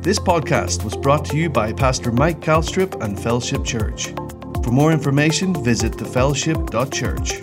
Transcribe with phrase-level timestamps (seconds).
[0.00, 4.14] This podcast was brought to you by Pastor Mike Calstrip and Fellowship Church.
[4.62, 7.42] For more information, visit thefellowship.church.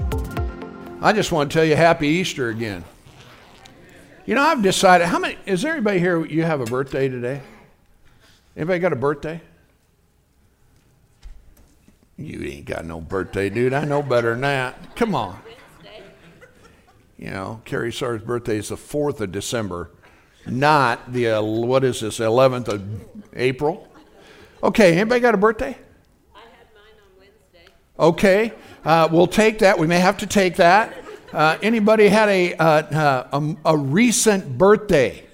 [1.02, 2.86] I just want to tell you Happy Easter again.
[4.26, 7.42] You know, I've decided, how many, is there anybody here, you have a birthday today?
[8.56, 9.42] Anybody got a birthday?
[12.17, 13.74] You ain't got no birthday, dude.
[13.74, 14.96] I know better than that.
[14.96, 15.37] Come on.
[17.17, 19.91] You know, Carrie Sar's birthday is the 4th of December,
[20.48, 22.84] not the, uh, what is this, 11th of
[23.34, 23.88] April?
[24.63, 25.77] Okay, anybody got a birthday?
[26.36, 27.72] I had mine on Wednesday.
[27.99, 28.53] Okay,
[28.84, 29.77] uh, we'll take that.
[29.77, 30.94] We may have to take that.
[31.34, 35.26] Uh, anybody had a, uh, uh, a, a recent birthday?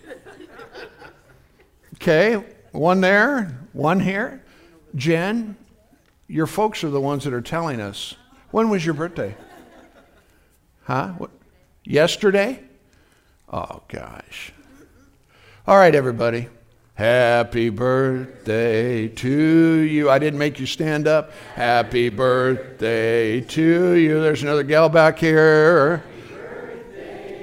[1.95, 4.43] Okay, one there, one here.
[4.95, 5.55] Jen,
[6.27, 8.15] your folks are the ones that are telling us.
[8.49, 9.35] When was your birthday?
[10.83, 11.09] Huh?
[11.17, 11.29] What?
[11.83, 12.63] Yesterday?
[13.51, 14.53] Oh, gosh.
[15.67, 16.47] All right, everybody.
[16.95, 20.09] Happy birthday to you.
[20.09, 21.31] I didn't make you stand up.
[21.53, 24.19] Happy birthday to you.
[24.21, 26.03] There's another gal back here.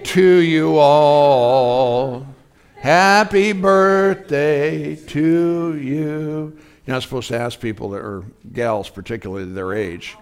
[0.03, 2.27] To you all.
[2.75, 6.59] Happy birthday to you.
[6.87, 10.17] You're not supposed to ask people that are gals, particularly their age.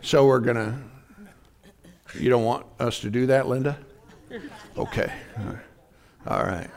[0.00, 0.78] So we're going to.
[2.18, 3.76] You don't want us to do that, Linda?
[4.78, 5.12] Okay.
[6.26, 6.70] All right.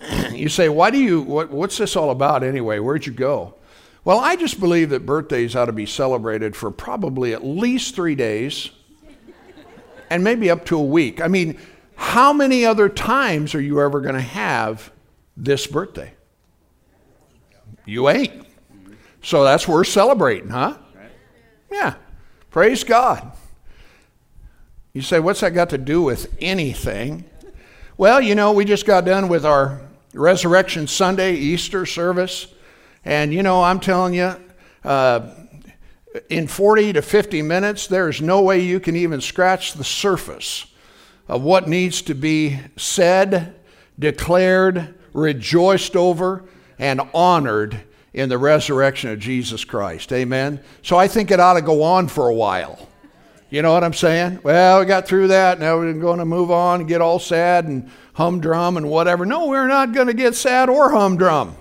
[0.36, 2.78] You say, why do you, what, what's this all about anyway?
[2.78, 3.54] Where'd you go?
[4.04, 8.14] Well, I just believe that birthdays ought to be celebrated for probably at least three
[8.14, 8.70] days
[10.10, 11.20] and maybe up to a week.
[11.20, 11.58] I mean,
[11.94, 14.92] how many other times are you ever going to have
[15.36, 16.12] this birthday?
[17.86, 18.46] You ain't.
[19.22, 20.76] So that's worth celebrating, huh?
[21.70, 21.94] Yeah.
[22.50, 23.32] Praise God.
[24.92, 27.24] You say, what's that got to do with anything?
[27.98, 29.80] Well, you know, we just got done with our
[30.16, 32.48] Resurrection Sunday, Easter service.
[33.04, 34.34] And, you know, I'm telling you,
[34.84, 35.30] uh,
[36.28, 40.66] in 40 to 50 minutes, there's no way you can even scratch the surface
[41.28, 43.54] of what needs to be said,
[43.98, 46.44] declared, rejoiced over,
[46.78, 47.80] and honored
[48.14, 50.12] in the resurrection of Jesus Christ.
[50.12, 50.60] Amen.
[50.82, 52.88] So I think it ought to go on for a while.
[53.56, 54.40] You know what I'm saying?
[54.42, 55.58] Well, we got through that.
[55.58, 59.24] Now we're going to move on and get all sad and humdrum and whatever.
[59.24, 61.56] No, we're not going to get sad or humdrum.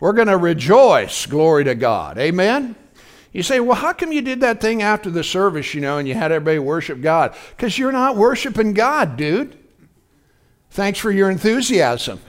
[0.00, 1.24] We're going to rejoice.
[1.26, 2.18] Glory to God.
[2.18, 2.74] Amen.
[3.32, 6.08] You say, well, how come you did that thing after the service, you know, and
[6.08, 7.36] you had everybody worship God?
[7.50, 9.56] Because you're not worshiping God, dude.
[10.70, 12.20] Thanks for your enthusiasm.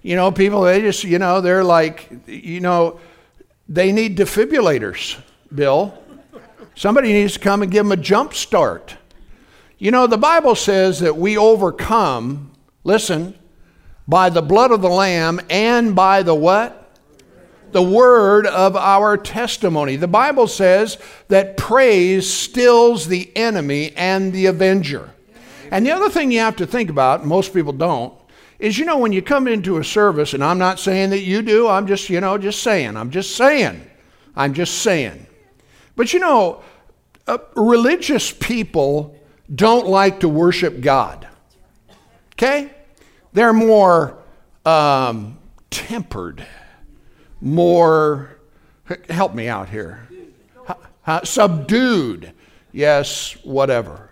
[0.00, 3.00] You know, people, they just, you know, they're like, you know,
[3.68, 5.20] they need defibrillators,
[5.54, 6.02] Bill.
[6.76, 8.98] Somebody needs to come and give them a jump start.
[9.78, 12.52] You know, the Bible says that we overcome,
[12.84, 13.34] listen,
[14.06, 16.98] by the blood of the Lamb and by the what?
[17.72, 19.96] The word of our testimony.
[19.96, 20.98] The Bible says
[21.28, 25.10] that praise stills the enemy and the avenger.
[25.70, 28.12] And the other thing you have to think about, most people don't,
[28.58, 31.40] is you know, when you come into a service, and I'm not saying that you
[31.40, 33.80] do, I'm just, you know, just saying, I'm just saying,
[34.36, 35.25] I'm just saying.
[35.96, 36.62] But you know,
[37.26, 39.18] uh, religious people
[39.52, 41.26] don't like to worship God.
[42.34, 42.70] Okay?
[43.32, 44.18] They're more
[44.64, 45.38] um,
[45.70, 46.46] tempered,
[47.40, 48.38] more,
[49.08, 50.08] help me out here,
[51.06, 52.32] uh, subdued.
[52.72, 54.10] Yes, whatever.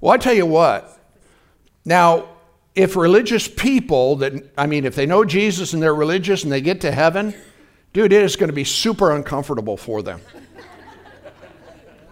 [0.00, 0.94] Well, I tell you what.
[1.84, 2.28] Now,
[2.74, 6.60] if religious people that, I mean, if they know Jesus and they're religious and they
[6.60, 7.34] get to heaven,
[7.92, 10.20] dude, it is going to be super uncomfortable for them.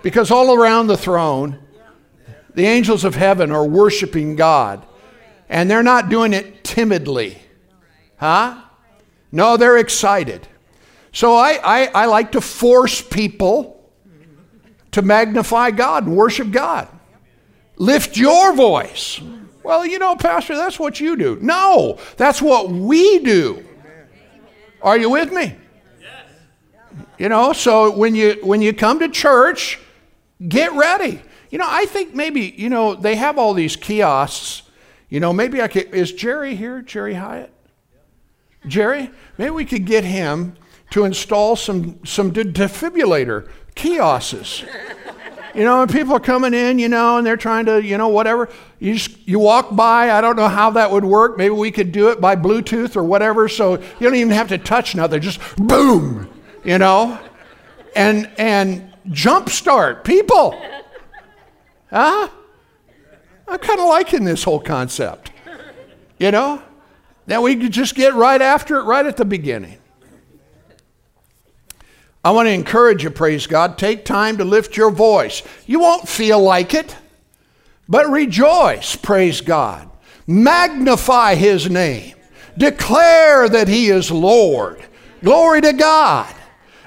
[0.07, 1.59] Because all around the throne,
[2.55, 4.87] the angels of heaven are worshiping God.
[5.49, 7.39] And they're not doing it timidly.
[8.17, 8.63] Huh?
[9.33, 10.47] No, they're excited.
[11.11, 13.85] So I, I, I like to force people
[14.93, 16.87] to magnify God and worship God.
[17.75, 19.21] Lift your voice.
[19.65, 21.37] Well, you know, Pastor, that's what you do.
[21.43, 23.67] No, that's what we do.
[24.81, 25.57] Are you with me?
[27.19, 29.81] You know, so when you when you come to church,
[30.47, 31.23] Get ready.
[31.51, 34.63] You know, I think maybe, you know, they have all these kiosks.
[35.09, 36.83] You know, maybe I could, is Jerry here?
[36.83, 37.53] Jerry Hyatt?
[38.67, 39.11] Jerry?
[39.39, 40.57] Maybe we could get him
[40.91, 44.65] to install some, some defibrillator kiosks.
[45.55, 48.09] You know, and people are coming in, you know, and they're trying to, you know,
[48.09, 48.51] whatever.
[48.79, 50.11] You just you walk by.
[50.11, 51.39] I don't know how that would work.
[51.39, 53.49] Maybe we could do it by Bluetooth or whatever.
[53.49, 55.23] So you don't even have to touch nothing.
[55.23, 56.29] Just boom,
[56.63, 57.19] you know,
[57.95, 60.61] and and jumpstart people.
[61.91, 62.29] Huh?
[63.49, 65.31] I'm kind of liking this whole concept.
[66.19, 66.63] You know?
[67.27, 69.79] That we could just get right after it, right at the beginning.
[72.25, 73.79] I want to encourage you, praise God.
[73.79, 75.43] Take time to lift your voice.
[75.67, 76.97] You won't feel like it,
[77.89, 79.89] but rejoice, praise God.
[80.27, 82.15] Magnify his name.
[82.59, 84.85] Declare that he is Lord.
[85.23, 86.35] Glory to God.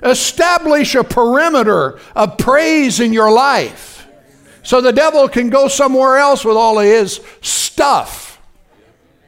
[0.04, 4.08] Establish a perimeter of praise in your life
[4.64, 8.42] so the devil can go somewhere else with all of his stuff.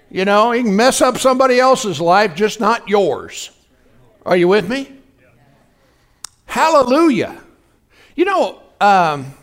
[0.10, 3.50] You know, he can mess up somebody else's life, just not yours.
[4.26, 4.92] Are you with me?
[6.46, 7.42] Hallelujah.
[8.16, 9.34] You know, um,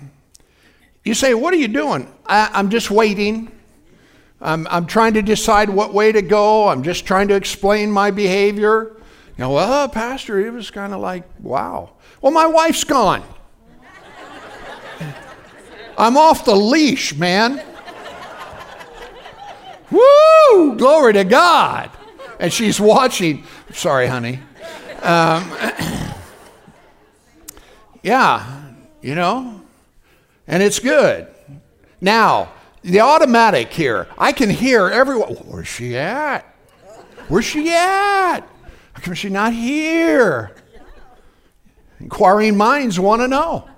[1.04, 2.12] you say, What are you doing?
[2.26, 3.50] I, am just waiting.
[4.40, 6.68] I'm, I'm trying to decide what way to go.
[6.68, 8.94] I'm just trying to explain my behavior.
[9.38, 11.92] You know, well, Pastor, it was kind of like, wow.
[12.20, 13.22] Well, my wife's gone.
[15.96, 17.62] I'm off the leash, man.
[19.90, 20.76] Woo!
[20.76, 21.90] Glory to God.
[22.38, 23.44] And she's watching.
[23.72, 24.40] Sorry, honey.
[25.02, 25.50] Um,
[28.02, 28.62] Yeah,
[29.02, 29.60] you know,
[30.46, 31.26] and it's good.
[32.00, 32.52] Now,
[32.82, 35.34] the automatic here, I can hear everyone.
[35.34, 36.42] Where's she at?
[37.28, 38.48] Where's she at?
[38.98, 40.50] How come she not here?
[42.00, 43.68] Inquiring minds want to know.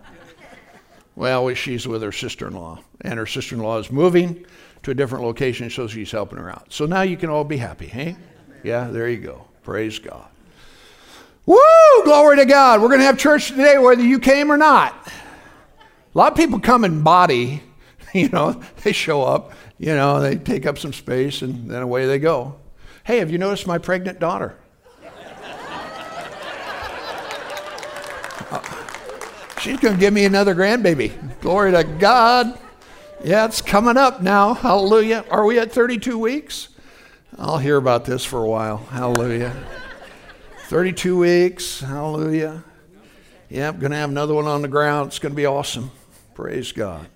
[1.15, 4.47] Well, she's with her sister in law, and her sister in law is moving
[4.83, 6.73] to a different location, so she's helping her out.
[6.73, 8.17] So now you can all be happy, hey?
[8.63, 9.45] Yeah, there you go.
[9.63, 10.27] Praise God.
[11.45, 11.59] Woo!
[12.05, 12.81] Glory to God.
[12.81, 15.07] We're going to have church today whether you came or not.
[16.15, 17.63] A lot of people come in body,
[18.15, 18.53] you know,
[18.85, 22.57] they show up, you know, they take up some space and then away they go.
[23.05, 24.57] Hey, have you noticed my pregnant daughter?
[29.61, 31.13] She's going to give me another grandbaby.
[31.41, 32.59] Glory to God.
[33.23, 34.55] Yeah, it's coming up now.
[34.55, 35.25] Hallelujah.
[35.31, 36.69] Are we at 32 weeks?
[37.39, 38.79] I'll hear about this for a while.
[38.79, 39.55] Hallelujah.
[40.69, 41.81] 32 weeks.
[41.81, 42.65] Hallelujah.
[43.51, 45.09] Yep, going to have another one on the ground.
[45.09, 45.91] It's going to be awesome.
[46.35, 47.07] Praise God.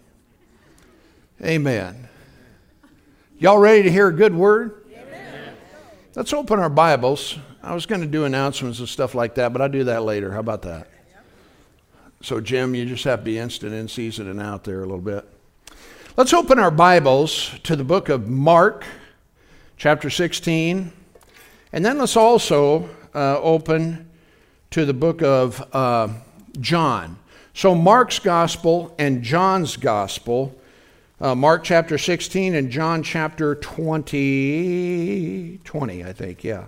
[1.42, 2.08] Amen.
[3.38, 4.84] Y'all ready to hear a good word?
[4.92, 5.54] Amen.
[6.14, 7.38] Let's open our Bibles.
[7.62, 10.32] I was going to do announcements and stuff like that, but I'll do that later.
[10.32, 10.88] How about that?
[12.24, 14.96] So, Jim, you just have to be instant in season and out there a little
[14.96, 15.28] bit.
[16.16, 18.86] Let's open our Bibles to the book of Mark,
[19.76, 20.90] chapter 16.
[21.74, 24.08] And then let's also uh, open
[24.70, 26.08] to the book of uh,
[26.60, 27.18] John.
[27.52, 30.58] So, Mark's gospel and John's gospel,
[31.20, 36.64] uh, Mark chapter 16 and John chapter 20, 20, I think, yeah.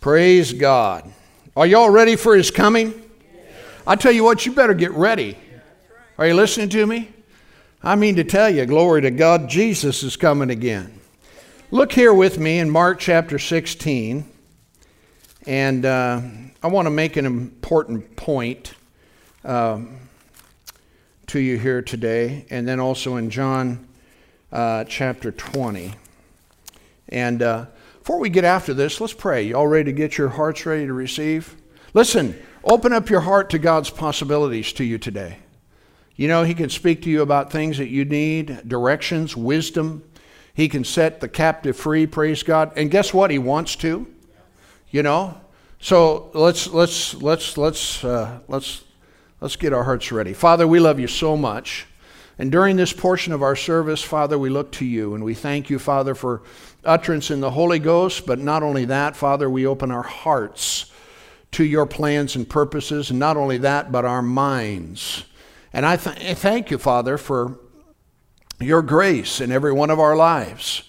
[0.00, 1.12] Praise God.
[1.56, 3.02] Are y'all ready for his coming?
[3.88, 5.38] I tell you what, you better get ready.
[6.18, 7.08] Are you listening to me?
[7.84, 10.98] I mean to tell you, glory to God, Jesus is coming again.
[11.70, 14.28] Look here with me in Mark chapter 16,
[15.46, 16.20] and uh,
[16.64, 18.74] I want to make an important point
[19.44, 19.98] um,
[21.28, 23.86] to you here today, and then also in John
[24.50, 25.92] uh, chapter 20.
[27.10, 27.66] And uh,
[28.00, 29.44] before we get after this, let's pray.
[29.44, 31.54] You all ready to get your hearts ready to receive?
[31.94, 32.36] Listen,
[32.66, 35.38] open up your heart to God's possibilities to you today.
[36.16, 40.02] You know, He can speak to you about things that you need directions, wisdom
[40.56, 42.72] he can set the captive free, praise God.
[42.76, 43.30] And guess what?
[43.30, 44.06] He wants to.
[44.90, 45.38] You know?
[45.80, 48.82] So let's let's let's let's uh, let's
[49.42, 50.32] let's get our hearts ready.
[50.32, 51.86] Father, we love you so much.
[52.38, 55.68] And during this portion of our service, Father, we look to you and we thank
[55.68, 56.40] you, Father, for
[56.84, 58.24] utterance in the Holy Ghost.
[58.24, 60.90] But not only that, Father, we open our hearts
[61.56, 63.08] to your plans and purposes.
[63.08, 65.24] And not only that, but our minds.
[65.72, 67.58] And I th- thank you, Father, for
[68.60, 70.82] your grace in every one of our lives.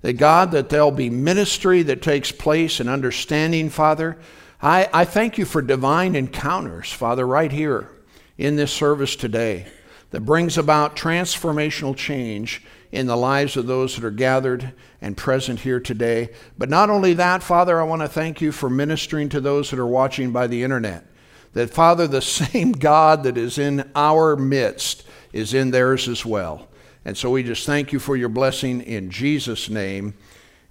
[0.00, 4.16] That God, that there'll be ministry that takes place and understanding, Father.
[4.62, 7.90] I, I thank you for divine encounters, Father, right here
[8.38, 9.66] in this service today
[10.12, 14.72] that brings about transformational change in the lives of those that are gathered
[15.06, 16.30] and present here today.
[16.58, 19.78] But not only that, Father, I want to thank you for ministering to those that
[19.78, 21.06] are watching by the internet.
[21.52, 26.66] That, Father, the same God that is in our midst is in theirs as well.
[27.04, 30.14] And so we just thank you for your blessing in Jesus' name.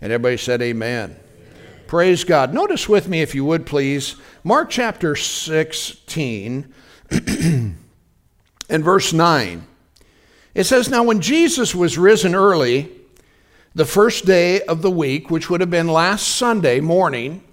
[0.01, 1.11] And everybody said, Amen.
[1.11, 1.87] Amen.
[1.87, 2.53] Praise God.
[2.53, 6.73] Notice with me, if you would please, Mark chapter 16
[7.09, 7.77] and
[8.69, 9.65] verse 9.
[10.53, 12.91] It says, Now when Jesus was risen early,
[13.75, 17.43] the first day of the week, which would have been last Sunday morning,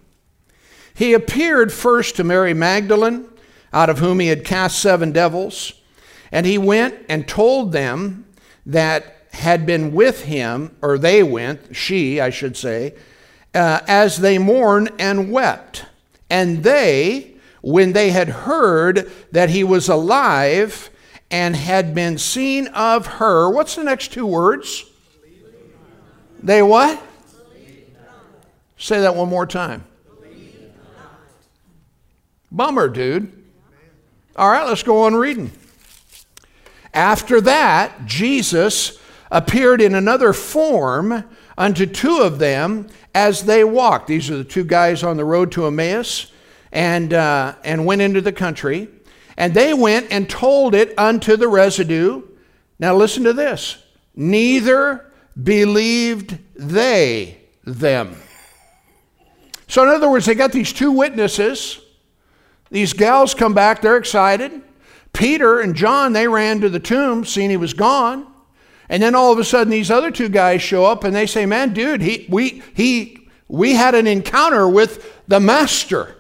[0.95, 3.29] he appeared first to Mary Magdalene,
[3.73, 5.73] out of whom he had cast seven devils.
[6.31, 8.27] And he went and told them
[8.65, 12.95] that had been with him, or they went, she, I should say,
[13.53, 15.87] uh, as they mourned and wept.
[16.31, 20.89] And they, when they had heard that he was alive
[21.31, 24.85] and had been seen of her, what's the next two words?
[26.43, 27.01] They what?
[28.77, 29.85] Say that one more time.
[32.51, 33.33] Bummer, dude.
[34.35, 35.53] All right, let's go on reading.
[36.93, 38.99] After that, Jesus
[39.31, 41.25] appeared in another form
[41.57, 44.09] unto two of them as they walked.
[44.09, 46.33] These are the two guys on the road to Emmaus
[46.73, 48.89] and, uh, and went into the country.
[49.37, 52.23] And they went and told it unto the residue.
[52.79, 53.83] Now listen to this.
[54.15, 58.17] Neither believed they them.
[59.69, 61.81] So, in other words, they got these two witnesses.
[62.71, 64.63] These gals come back, they're excited.
[65.13, 68.27] Peter and John, they ran to the tomb, seeing he was gone.
[68.89, 71.47] And then all of a sudden, these other two guys show up and they say,
[71.47, 76.17] Man, dude, he, we, he, we had an encounter with the Master.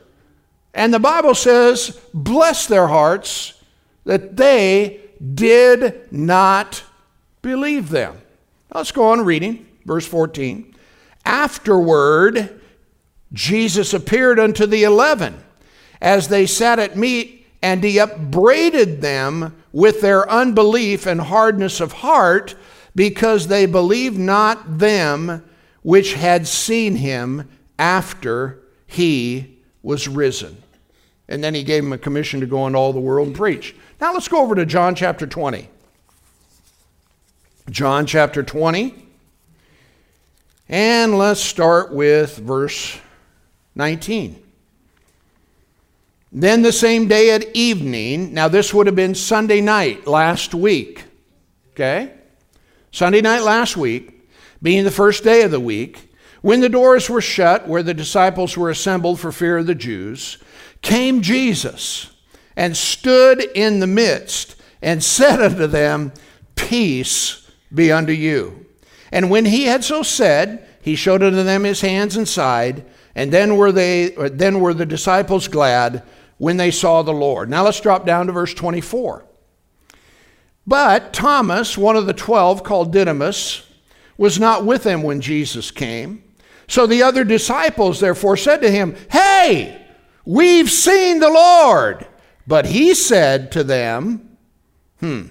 [0.72, 3.62] And the Bible says, Bless their hearts
[4.04, 5.00] that they
[5.34, 6.82] did not
[7.42, 8.21] believe them.
[8.74, 10.74] Let's go on reading, verse 14.
[11.26, 12.60] Afterward,
[13.32, 15.42] Jesus appeared unto the eleven
[16.00, 21.92] as they sat at meat, and he upbraided them with their unbelief and hardness of
[21.92, 22.54] heart,
[22.94, 25.44] because they believed not them
[25.82, 27.48] which had seen him
[27.78, 30.62] after he was risen.
[31.28, 33.74] And then he gave them a commission to go into all the world and preach.
[34.00, 35.68] Now let's go over to John chapter 20.
[37.72, 38.94] John chapter 20.
[40.68, 42.98] And let's start with verse
[43.74, 44.40] 19.
[46.30, 51.04] Then the same day at evening, now this would have been Sunday night last week,
[51.70, 52.12] okay?
[52.90, 54.28] Sunday night last week,
[54.60, 58.54] being the first day of the week, when the doors were shut where the disciples
[58.54, 60.36] were assembled for fear of the Jews,
[60.82, 62.10] came Jesus
[62.54, 66.12] and stood in the midst and said unto them,
[66.54, 67.41] Peace
[67.74, 68.66] be unto you.
[69.10, 72.84] And when he had so said, he showed unto them his hands and side.
[73.14, 76.02] And then were they then were the disciples glad
[76.38, 77.50] when they saw the Lord.
[77.50, 79.24] Now let's drop down to verse 24.
[80.66, 83.66] But Thomas, one of the 12 called Didymus,
[84.16, 86.22] was not with them when Jesus came.
[86.68, 89.84] So the other disciples therefore said to him, "Hey,
[90.24, 92.06] we've seen the Lord."
[92.46, 94.36] But he said to them,
[95.00, 95.22] "Hmm,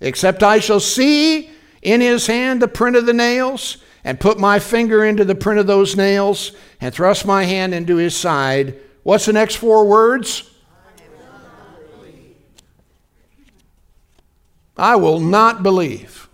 [0.00, 1.50] except I shall see
[1.82, 5.58] in his hand the print of the nails and put my finger into the print
[5.58, 8.78] of those nails and thrust my hand into his side.
[9.02, 10.50] What's the next four words?
[14.76, 16.28] I will not believe.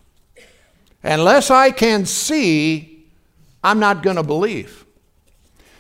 [1.02, 3.07] Unless I can see,
[3.62, 4.85] I'm not going to believe.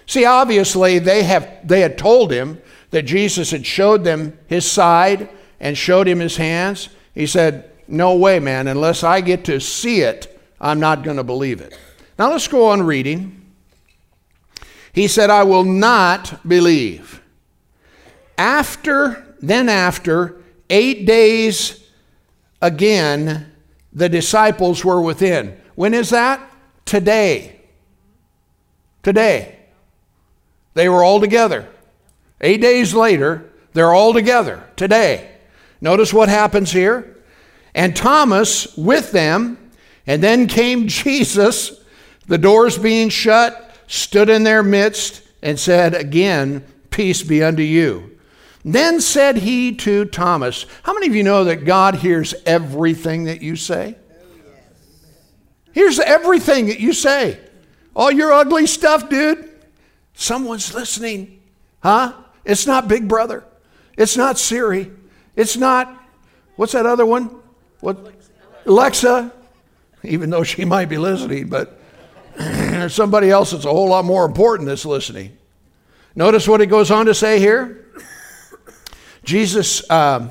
[0.06, 2.60] See, obviously, they, have, they had told him
[2.90, 6.88] that Jesus had showed them his side and showed him his hands.
[7.14, 11.22] He said, No way, man, unless I get to see it, I'm not going to
[11.22, 11.78] believe it.
[12.18, 13.52] Now let's go on reading.
[14.94, 17.20] He said, I will not believe.
[18.38, 21.86] After, then after, eight days
[22.62, 23.52] again,
[23.92, 25.60] the disciples were within.
[25.74, 26.40] When is that?
[26.86, 27.60] Today.
[29.02, 29.58] Today.
[30.72, 31.68] They were all together.
[32.40, 34.64] Eight days later, they're all together.
[34.76, 35.30] Today.
[35.82, 37.11] Notice what happens here.
[37.74, 39.70] And Thomas with them
[40.06, 41.80] and then came Jesus,
[42.26, 48.18] the doors being shut, stood in their midst, and said again, Peace be unto you.
[48.64, 53.42] Then said he to Thomas, How many of you know that God hears everything that
[53.42, 53.96] you say?
[55.72, 57.40] Here's everything that you say.
[57.96, 59.48] All your ugly stuff, dude.
[60.14, 61.42] Someone's listening.
[61.82, 62.12] Huh?
[62.44, 63.44] It's not Big Brother.
[63.96, 64.90] It's not Siri.
[65.34, 65.92] It's not,
[66.56, 67.41] what's that other one?
[67.82, 67.98] What?
[68.64, 69.32] Alexa
[70.04, 71.78] even though she might be listening, but
[72.36, 75.36] there's somebody else that's a whole lot more important that's listening.
[76.14, 77.78] Notice what he goes on to say here.
[79.24, 80.28] Jesus, uh,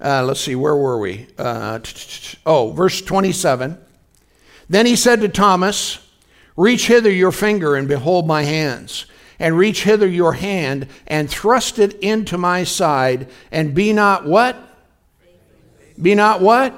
[0.00, 1.28] uh, let's see, where were we?
[1.38, 1.78] Uh,
[2.44, 3.78] oh, verse 27.
[4.68, 6.00] Then he said to Thomas,
[6.56, 9.06] Reach hither your finger and behold my hands,
[9.38, 14.73] and reach hither your hand and thrust it into my side, and be not what?
[16.00, 16.74] Be not what?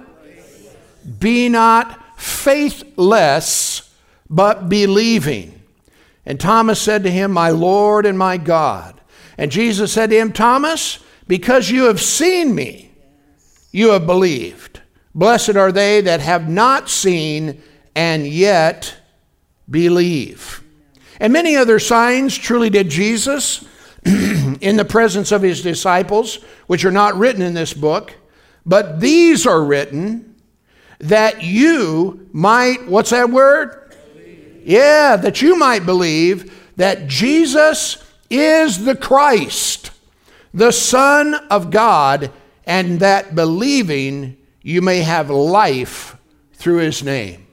[1.18, 3.94] Be not faithless,
[4.28, 5.62] but believing.
[6.24, 9.00] And Thomas said to him, My Lord and my God.
[9.38, 12.90] And Jesus said to him, Thomas, because you have seen me,
[13.70, 14.80] you have believed.
[15.14, 17.62] Blessed are they that have not seen
[17.94, 18.94] and yet
[19.70, 20.62] believe.
[21.20, 23.64] And many other signs truly did Jesus
[24.04, 28.14] in the presence of his disciples, which are not written in this book,
[28.66, 30.34] but these are written
[30.98, 33.94] that you might, what's that word?
[34.14, 34.62] Believe.
[34.64, 39.92] Yeah, that you might believe that Jesus is the Christ,
[40.52, 42.30] the Son of God,
[42.64, 46.16] and that believing you may have life
[46.54, 47.46] through his name.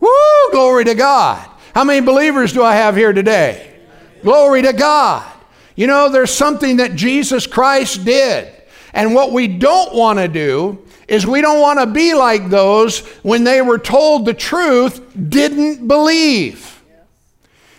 [0.00, 0.10] Woo!
[0.50, 1.48] Glory to God.
[1.74, 3.78] How many believers do I have here today?
[4.22, 5.30] Glory to God.
[5.76, 8.55] You know, there's something that Jesus Christ did.
[8.96, 13.00] And what we don't want to do is we don't want to be like those
[13.22, 16.82] when they were told the truth, didn't believe.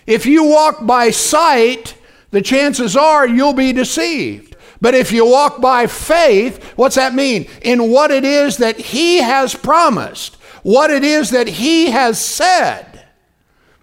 [0.05, 1.95] If you walk by sight,
[2.29, 4.55] the chances are you'll be deceived.
[4.79, 7.49] But if you walk by faith, what's that mean?
[7.63, 13.05] In what it is that He has promised, what it is that He has said.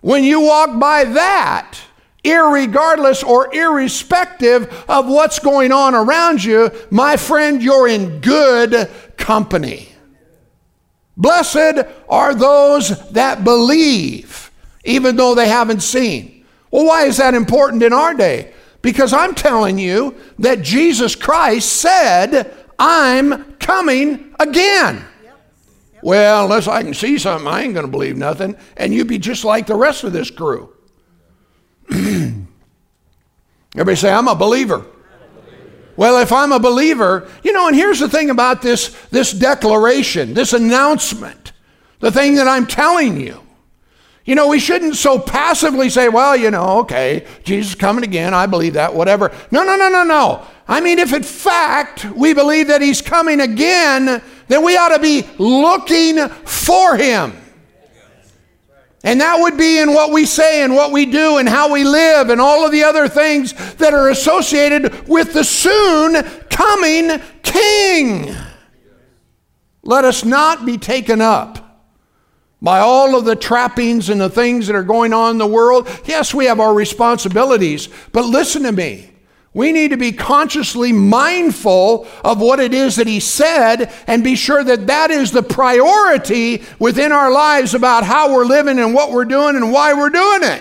[0.03, 1.81] When you walk by that,
[2.25, 9.90] irregardless or irrespective of what's going on around you, my friend, you're in good company.
[11.16, 14.50] Blessed are those that believe,
[14.85, 16.45] even though they haven't seen.
[16.71, 18.52] Well, why is that important in our day?
[18.83, 25.04] Because I'm telling you that Jesus Christ said, I'm coming again.
[26.02, 28.57] Well, unless I can see something, I ain't going to believe nothing.
[28.76, 30.74] And you'd be just like the rest of this crew.
[33.75, 34.85] Everybody say, I'm a believer.
[35.97, 40.35] Well, if I'm a believer, you know, and here's the thing about this, this declaration,
[40.35, 41.53] this announcement,
[42.00, 43.41] the thing that I'm telling you.
[44.25, 48.33] You know, we shouldn't so passively say, well, you know, okay, Jesus is coming again,
[48.33, 49.31] I believe that, whatever.
[49.50, 50.47] No, no, no, no, no.
[50.67, 54.99] I mean, if in fact we believe that he's coming again, then we ought to
[54.99, 57.35] be looking for him.
[59.04, 61.84] And that would be in what we say and what we do and how we
[61.84, 68.35] live and all of the other things that are associated with the soon coming King.
[69.83, 71.61] Let us not be taken up
[72.62, 75.87] by all of the trappings and the things that are going on in the world.
[76.07, 79.13] Yes, we have our responsibilities, but listen to me.
[79.55, 84.35] We need to be consciously mindful of what it is that he said and be
[84.35, 89.12] sure that that is the priority within our lives about how we're living and what
[89.12, 90.61] we're doing and why we're doing it.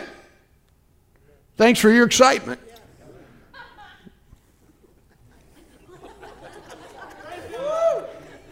[1.57, 2.59] Thanks for your excitement.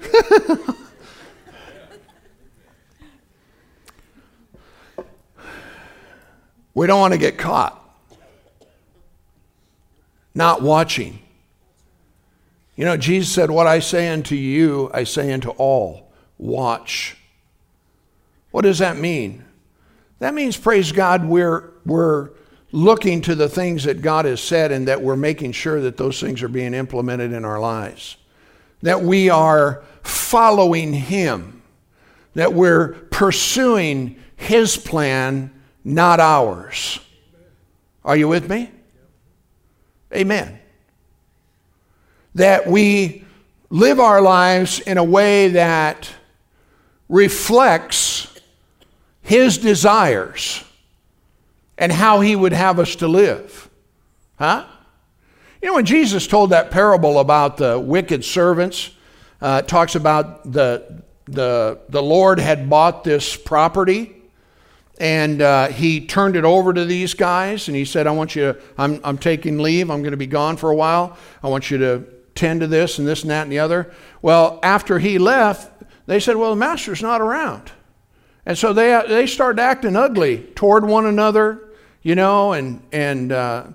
[6.74, 7.81] we don't want to get caught
[10.34, 11.20] not watching.
[12.76, 17.18] You know, Jesus said, What I say unto you, I say unto all watch.
[18.52, 19.46] What does that mean?
[20.20, 22.32] That means, praise God, we're, we're
[22.72, 26.20] looking to the things that God has said and that we're making sure that those
[26.20, 28.18] things are being implemented in our lives.
[28.82, 31.62] That we are following Him.
[32.34, 35.52] That we're pursuing His plan,
[35.84, 37.00] not ours.
[38.04, 38.72] Are you with me?
[40.14, 40.60] Amen.
[42.36, 43.26] That we
[43.70, 46.10] live our lives in a way that
[47.08, 48.34] reflects
[49.22, 50.64] His desires
[51.78, 53.70] and how He would have us to live.
[54.38, 54.66] Huh?
[55.62, 58.92] You know, when Jesus told that parable about the wicked servants,
[59.42, 64.21] uh, talks about the, the, the Lord had bought this property
[65.02, 68.54] and uh, he turned it over to these guys and he said i want you
[68.54, 69.90] to I'm, I'm taking leave.
[69.90, 71.18] I'm going to be gone for a while.
[71.42, 73.92] I want you to tend to this and this and that and the other.
[74.22, 75.72] Well after he left
[76.06, 77.72] they said well the master's not around.
[78.46, 81.70] And so they, they started acting ugly toward one another
[82.04, 83.66] you know and, and uh,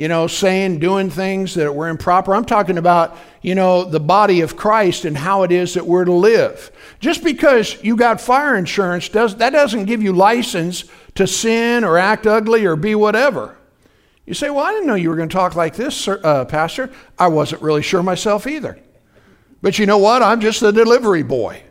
[0.00, 2.34] you know, saying, doing things that were improper.
[2.34, 6.06] I'm talking about, you know, the body of Christ and how it is that we're
[6.06, 6.72] to live.
[7.00, 10.84] Just because you got fire insurance, does, that doesn't give you license
[11.16, 13.58] to sin or act ugly or be whatever.
[14.24, 16.46] You say, well, I didn't know you were going to talk like this, sir, uh,
[16.46, 16.88] Pastor.
[17.18, 18.78] I wasn't really sure myself either.
[19.60, 20.22] But you know what?
[20.22, 21.62] I'm just the delivery boy.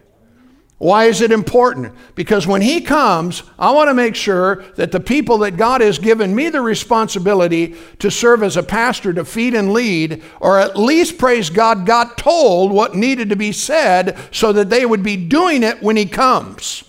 [0.79, 1.93] Why is it important?
[2.15, 5.99] Because when He comes, I want to make sure that the people that God has
[5.99, 10.79] given me the responsibility to serve as a pastor to feed and lead, or at
[10.79, 15.17] least, praise God, got told what needed to be said so that they would be
[15.17, 16.85] doing it when He comes.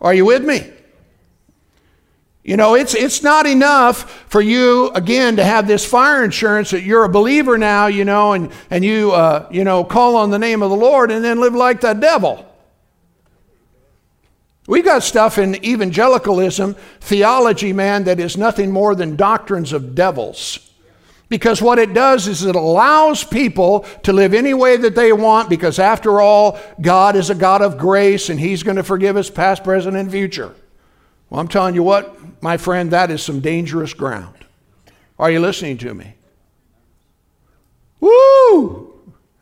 [0.00, 0.68] Are you with me?
[2.42, 6.82] You know, it's, it's not enough for you, again, to have this fire insurance that
[6.82, 10.38] you're a believer now, you know, and, and you, uh, you know, call on the
[10.38, 12.47] name of the Lord and then live like the devil.
[14.68, 20.58] We got stuff in evangelicalism, theology, man, that is nothing more than doctrines of devils.
[21.30, 25.48] Because what it does is it allows people to live any way that they want,
[25.48, 29.30] because after all, God is a God of grace and He's going to forgive us
[29.30, 30.54] past, present, and future.
[31.30, 34.34] Well, I'm telling you what, my friend, that is some dangerous ground.
[35.18, 36.14] Are you listening to me?
[38.00, 38.92] Woo!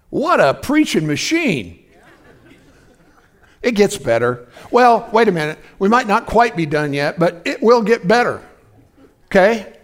[0.08, 1.84] What a preaching machine.
[3.66, 4.46] It gets better.
[4.70, 5.58] Well, wait a minute.
[5.80, 8.40] We might not quite be done yet, but it will get better.
[9.24, 9.74] Okay?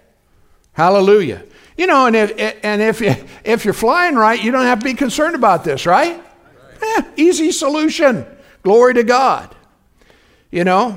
[0.73, 1.43] Hallelujah.
[1.77, 3.03] You know, and if, and if,
[3.45, 6.23] if you're flying right, you don't have to be concerned about this, right?
[6.81, 8.25] Eh, easy solution.
[8.63, 9.53] Glory to God.
[10.53, 10.97] You know?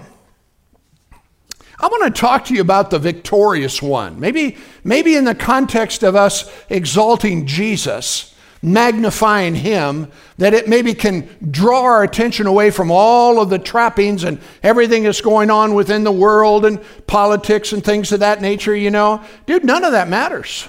[1.80, 4.20] I want to talk to you about the victorious one.
[4.20, 8.35] Maybe, maybe in the context of us exalting Jesus,
[8.66, 14.24] magnifying him, that it maybe can draw our attention away from all of the trappings
[14.24, 18.76] and everything that's going on within the world and politics and things of that nature,
[18.76, 19.24] you know.
[19.46, 20.68] Dude, none of that matters.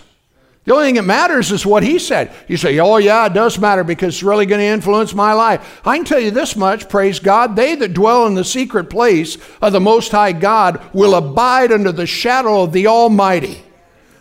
[0.64, 2.34] The only thing that matters is what he said.
[2.48, 5.80] You say, oh, yeah, it does matter because it's really going to influence my life.
[5.86, 7.54] I can tell you this much praise God.
[7.54, 11.92] They that dwell in the secret place of the Most High God will abide under
[11.92, 13.62] the shadow of the Almighty.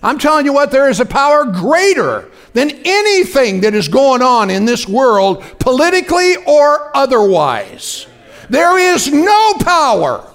[0.04, 4.50] I'm telling you what, there is a power greater than anything that is going on
[4.50, 8.08] in this world, politically or otherwise.
[8.50, 10.26] There is no power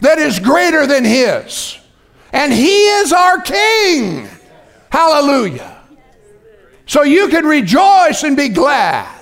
[0.00, 1.78] that is greater than His.
[2.32, 4.28] And He is our King.
[4.90, 5.76] Hallelujah.
[6.86, 9.14] So you can rejoice and be glad.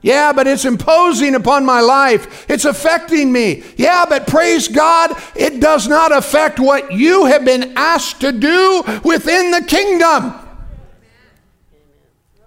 [0.00, 2.48] Yeah, but it's imposing upon my life.
[2.48, 3.62] It's affecting me.
[3.76, 8.82] Yeah, but praise God, it does not affect what you have been asked to do
[9.04, 10.43] within the kingdom.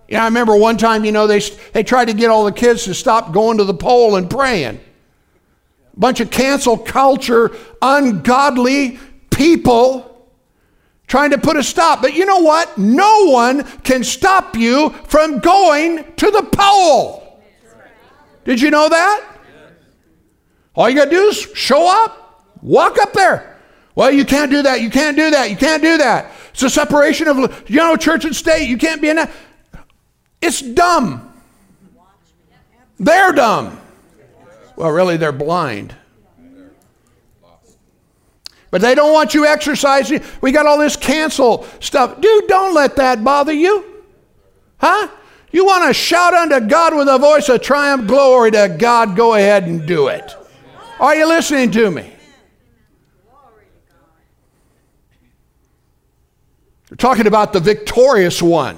[0.08, 1.42] Yeah, I remember one time, you know, they,
[1.74, 4.76] they tried to get all the kids to stop going to the pole and praying.
[4.78, 10.28] A Bunch of cancel culture, ungodly people
[11.08, 12.02] trying to put a stop.
[12.02, 12.78] But you know what?
[12.78, 17.42] No one can stop you from going to the pole.
[18.46, 19.24] Did you know that?
[20.76, 23.58] All you got to do is show up, walk up there.
[23.96, 24.80] Well, you can't do that.
[24.80, 25.50] You can't do that.
[25.50, 26.32] You can't do that.
[26.52, 28.70] It's a separation of, you know, church and state.
[28.70, 29.32] You can't be in that.
[30.42, 31.34] It's dumb.
[33.00, 33.80] They're dumb.
[34.76, 35.96] Well, really, they're blind.
[38.70, 40.22] But they don't want you exercising.
[40.42, 42.20] We got all this cancel stuff.
[42.20, 44.04] Dude, don't let that bother you.
[44.78, 45.08] Huh?
[45.52, 49.36] You want to shout unto God with a voice of triumph, glory to God, go
[49.36, 50.36] ahead and do it.
[51.00, 52.14] Are you listening to me?
[56.90, 58.78] We're talking about the victorious one.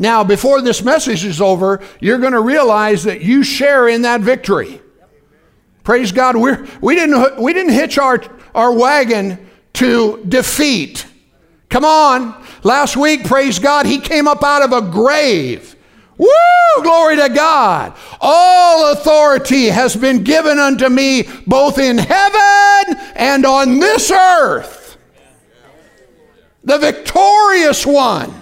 [0.00, 4.22] Now, before this message is over, you're going to realize that you share in that
[4.22, 4.80] victory.
[5.84, 6.36] Praise God.
[6.36, 8.22] We're, we, didn't, we didn't hitch our,
[8.54, 9.38] our wagon
[9.74, 11.04] to defeat.
[11.68, 12.42] Come on.
[12.62, 15.76] Last week, praise God, he came up out of a grave.
[16.16, 16.28] Woo!
[16.82, 17.94] Glory to God.
[18.22, 24.96] All authority has been given unto me both in heaven and on this earth.
[26.64, 28.39] The victorious one,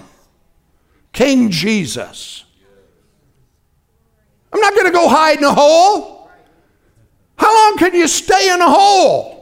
[1.13, 2.45] King Jesus.
[4.53, 6.31] I'm not going to go hide in a hole.
[7.37, 9.39] How long can you stay in a hole?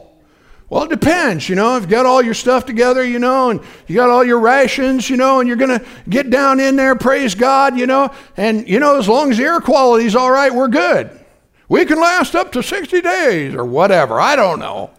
[0.69, 1.77] Well, it depends, you know.
[1.77, 5.09] If you got all your stuff together, you know, and you got all your rations,
[5.09, 8.67] you know, and you're going to get down in there, praise God, you know, and,
[8.67, 11.09] you know, as long as the air quality's all right, we're good.
[11.69, 14.19] We can last up to 60 days or whatever.
[14.19, 14.91] I don't know.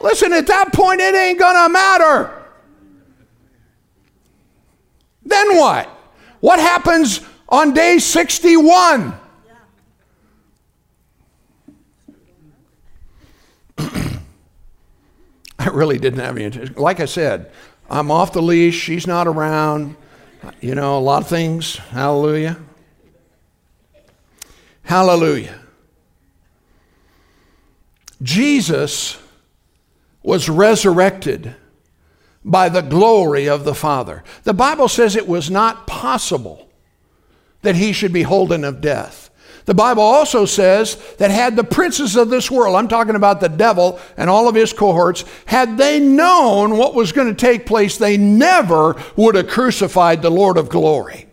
[0.00, 2.37] Listen, at that point, it ain't going to matter.
[5.28, 5.88] Then what?
[6.40, 9.12] What happens on day 61?
[15.58, 16.74] I really didn't have any intention.
[16.76, 17.52] Like I said,
[17.90, 18.74] I'm off the leash.
[18.74, 19.96] She's not around.
[20.60, 21.76] You know, a lot of things.
[21.76, 22.56] Hallelujah.
[24.84, 25.58] Hallelujah.
[28.22, 29.18] Jesus
[30.22, 31.54] was resurrected
[32.44, 34.24] by the glory of the Father.
[34.44, 36.68] The Bible says it was not possible
[37.62, 39.30] that he should be holden of death.
[39.64, 43.50] The Bible also says that had the princes of this world, I'm talking about the
[43.50, 47.98] devil and all of his cohorts, had they known what was going to take place,
[47.98, 51.26] they never would have crucified the Lord of glory.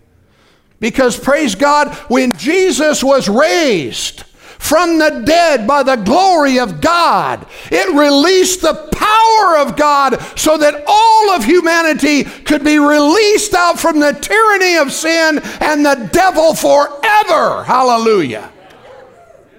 [0.82, 4.26] Because, praise God, when Jesus was raised,
[4.60, 7.46] from the dead by the glory of God.
[7.72, 13.80] It released the power of God so that all of humanity could be released out
[13.80, 17.64] from the tyranny of sin and the devil forever.
[17.64, 18.52] Hallelujah.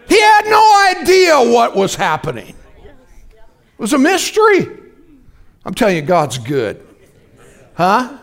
[0.08, 2.54] He had no idea what was happening.
[2.84, 4.66] It was a mystery.
[5.64, 6.86] I'm telling you, God's good.
[7.74, 8.18] Huh?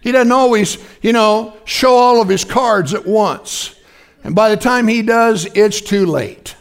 [0.00, 3.74] He doesn't always, you know, show all of his cards at once.
[4.22, 6.54] And by the time he does, it's too late.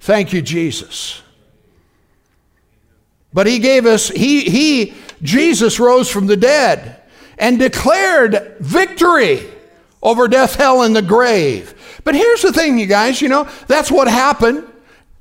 [0.00, 1.22] Thank you, Jesus.
[3.32, 7.00] But he gave us, he, he, Jesus rose from the dead
[7.36, 9.40] and declared victory
[10.02, 11.74] over death, hell, and the grave.
[12.04, 14.68] But here's the thing, you guys, you know, that's what happened.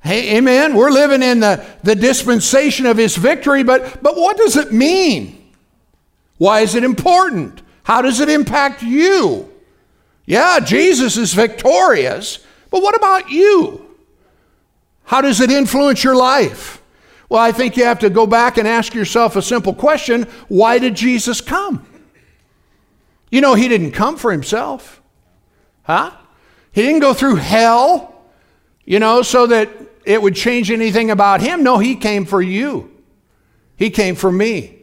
[0.03, 0.75] Hey, amen.
[0.75, 5.51] We're living in the, the dispensation of his victory, but, but what does it mean?
[6.37, 7.61] Why is it important?
[7.83, 9.52] How does it impact you?
[10.25, 13.85] Yeah, Jesus is victorious, but what about you?
[15.03, 16.81] How does it influence your life?
[17.29, 20.79] Well, I think you have to go back and ask yourself a simple question why
[20.79, 21.85] did Jesus come?
[23.31, 25.01] You know, he didn't come for himself.
[25.83, 26.11] Huh?
[26.71, 28.23] He didn't go through hell,
[28.85, 29.69] you know, so that
[30.05, 31.63] it would change anything about him.
[31.63, 32.91] No, he came for you.
[33.75, 34.82] He came for me.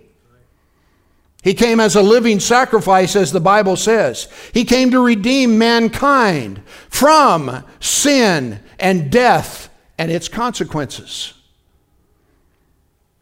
[1.43, 4.29] He came as a living sacrifice, as the Bible says.
[4.53, 11.33] He came to redeem mankind from sin and death and its consequences.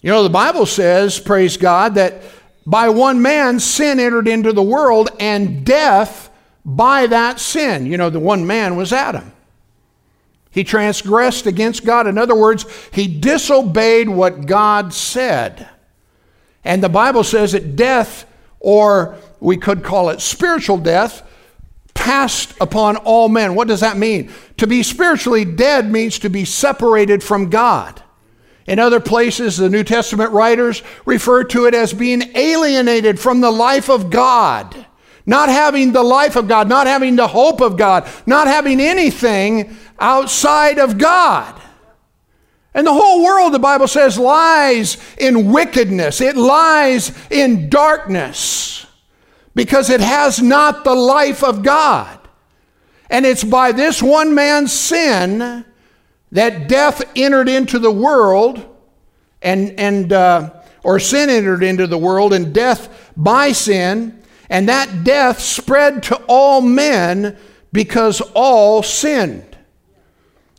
[0.00, 2.22] You know, the Bible says, praise God, that
[2.66, 6.30] by one man sin entered into the world and death
[6.64, 7.86] by that sin.
[7.86, 9.32] You know, the one man was Adam.
[10.50, 12.06] He transgressed against God.
[12.06, 15.68] In other words, he disobeyed what God said.
[16.64, 18.26] And the Bible says that death,
[18.60, 21.22] or we could call it spiritual death,
[21.94, 23.54] passed upon all men.
[23.54, 24.30] What does that mean?
[24.58, 28.02] To be spiritually dead means to be separated from God.
[28.66, 33.50] In other places, the New Testament writers refer to it as being alienated from the
[33.50, 34.86] life of God,
[35.24, 39.74] not having the life of God, not having the hope of God, not having anything
[39.98, 41.60] outside of God.
[42.74, 48.86] And the whole world, the Bible says, lies in wickedness, it lies in darkness
[49.54, 52.18] because it has not the life of God.
[53.10, 55.64] And it's by this one man's sin
[56.32, 58.64] that death entered into the world,
[59.40, 60.50] and, and uh,
[60.84, 66.16] or sin entered into the world, and death by sin, and that death spread to
[66.28, 67.36] all men
[67.72, 69.47] because all sinned.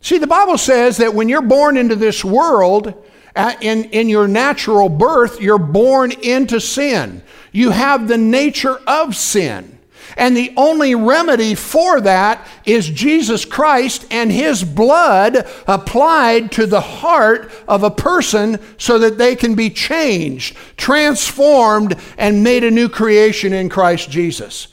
[0.02, 2.94] See, the Bible says that when you're born into this world,
[3.36, 7.22] uh, in, in your natural birth, you're born into sin.
[7.52, 9.78] You have the nature of sin.
[10.16, 16.80] And the only remedy for that is Jesus Christ and His blood applied to the
[16.80, 22.88] heart of a person so that they can be changed, transformed, and made a new
[22.88, 24.68] creation in Christ Jesus.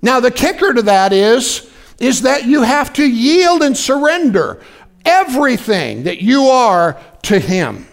[0.00, 1.67] Now, the kicker to that is
[1.98, 4.60] is that you have to yield and surrender
[5.04, 7.86] everything that you are to Him.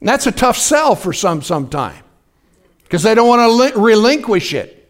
[0.00, 2.02] And that's a tough sell for some sometime
[2.82, 4.80] because they don't want to relinquish it.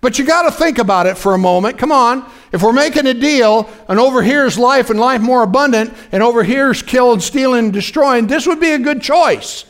[0.00, 1.78] But you got to think about it for a moment.
[1.78, 2.30] Come on.
[2.52, 6.44] If we're making a deal and over here's life and life more abundant and over
[6.44, 9.64] here's killing, stealing, and destroying, this would be a good choice.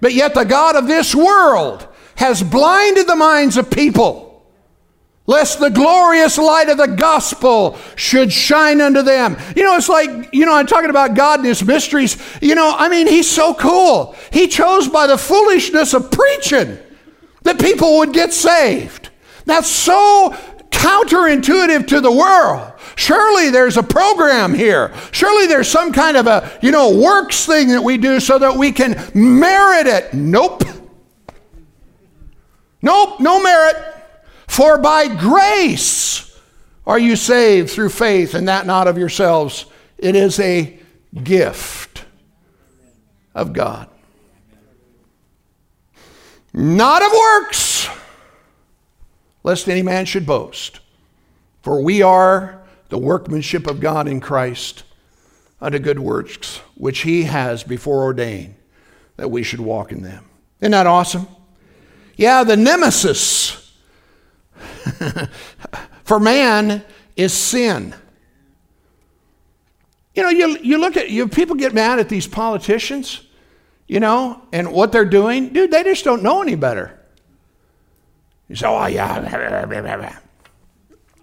[0.00, 4.29] But yet the God of this world has blinded the minds of people
[5.30, 9.36] lest the glorious light of the gospel should shine unto them.
[9.54, 12.20] You know, it's like, you know, I'm talking about God and his mysteries.
[12.42, 14.16] You know, I mean, he's so cool.
[14.32, 16.76] He chose by the foolishness of preaching
[17.44, 19.10] that people would get saved.
[19.44, 20.34] That's so
[20.70, 22.72] counterintuitive to the world.
[22.96, 24.92] Surely there's a program here.
[25.12, 28.56] Surely there's some kind of a, you know, works thing that we do so that
[28.56, 30.12] we can merit it.
[30.12, 30.64] Nope.
[32.82, 33.76] Nope, no merit.
[34.50, 36.36] For by grace
[36.84, 39.64] are you saved through faith, and that not of yourselves.
[39.96, 40.76] It is a
[41.22, 42.04] gift
[43.32, 43.88] of God.
[46.52, 47.88] Not of works,
[49.44, 50.80] lest any man should boast.
[51.62, 54.82] For we are the workmanship of God in Christ
[55.60, 58.56] unto good works, which he has before ordained
[59.16, 60.24] that we should walk in them.
[60.60, 61.28] Isn't that awesome?
[62.16, 63.59] Yeah, the nemesis
[66.04, 66.84] for man
[67.16, 67.94] is sin.
[70.14, 73.26] You know, you, you look at you people get mad at these politicians,
[73.86, 75.50] you know, and what they're doing.
[75.50, 76.98] Dude, they just don't know any better.
[78.48, 80.18] You say, oh, yeah.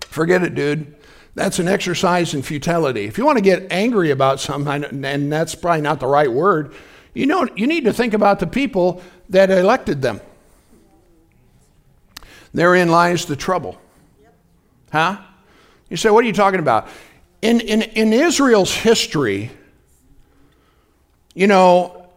[0.01, 0.95] Forget it, dude.
[1.35, 3.05] That's an exercise in futility.
[3.05, 6.73] If you want to get angry about something, and that's probably not the right word,
[7.13, 10.21] you know, you need to think about the people that elected them.
[12.57, 13.79] Therein lies the trouble.
[14.91, 15.17] Huh?
[15.89, 16.87] You say, what are you talking about?
[17.43, 19.51] In, in, in Israel's history,
[21.35, 22.09] you know,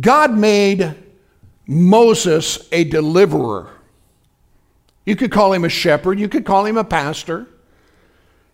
[0.00, 0.94] God made
[1.66, 3.68] Moses a deliverer.
[5.04, 7.48] You could call him a shepherd, you could call him a pastor.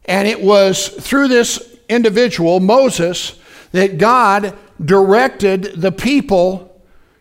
[0.07, 3.39] And it was through this individual, Moses,
[3.73, 6.74] that God directed the people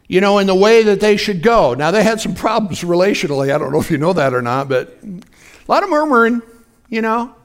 [0.07, 1.73] you know, in the way that they should go.
[1.73, 3.53] Now, they had some problems relationally.
[3.53, 5.21] I don't know if you know that or not, but a
[5.67, 6.41] lot of murmuring,
[6.89, 7.35] you know.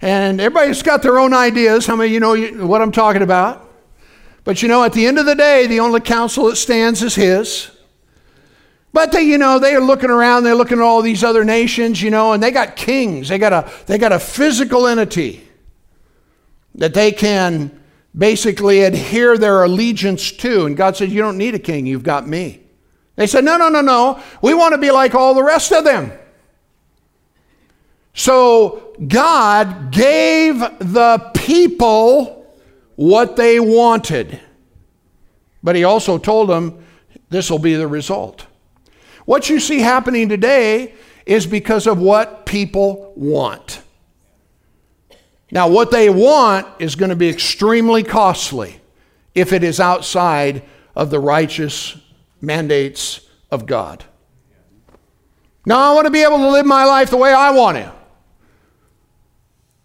[0.00, 1.86] And everybody's got their own ideas.
[1.86, 3.66] How many you know what I'm talking about?
[4.44, 7.14] But you know, at the end of the day, the only counsel that stands is
[7.14, 7.70] His.
[8.92, 12.00] But they, you know, they are looking around, they're looking at all these other nations,
[12.00, 13.28] you know, and they got kings.
[13.28, 15.46] They got a, they got a physical entity
[16.76, 17.78] that they can
[18.16, 20.66] basically adhere their allegiance to.
[20.66, 22.62] And God said, You don't need a king, you've got me.
[23.16, 24.22] They said, No, no, no, no.
[24.42, 26.12] We want to be like all the rest of them.
[28.14, 32.54] So God gave the people
[32.96, 34.40] what they wanted.
[35.62, 36.84] But He also told them
[37.28, 38.46] this will be the result.
[39.24, 40.94] What you see happening today
[41.26, 43.82] is because of what people want.
[45.50, 48.80] Now, what they want is going to be extremely costly
[49.34, 50.62] if it is outside
[50.94, 51.96] of the righteous
[52.40, 54.04] mandates of God.
[55.64, 57.92] Now, I want to be able to live my life the way I want to.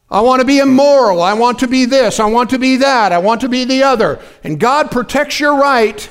[0.10, 1.22] I want to be immoral.
[1.22, 2.20] I want to be this.
[2.20, 3.12] I want to be that.
[3.12, 4.20] I want to be the other.
[4.44, 6.10] And God protects your right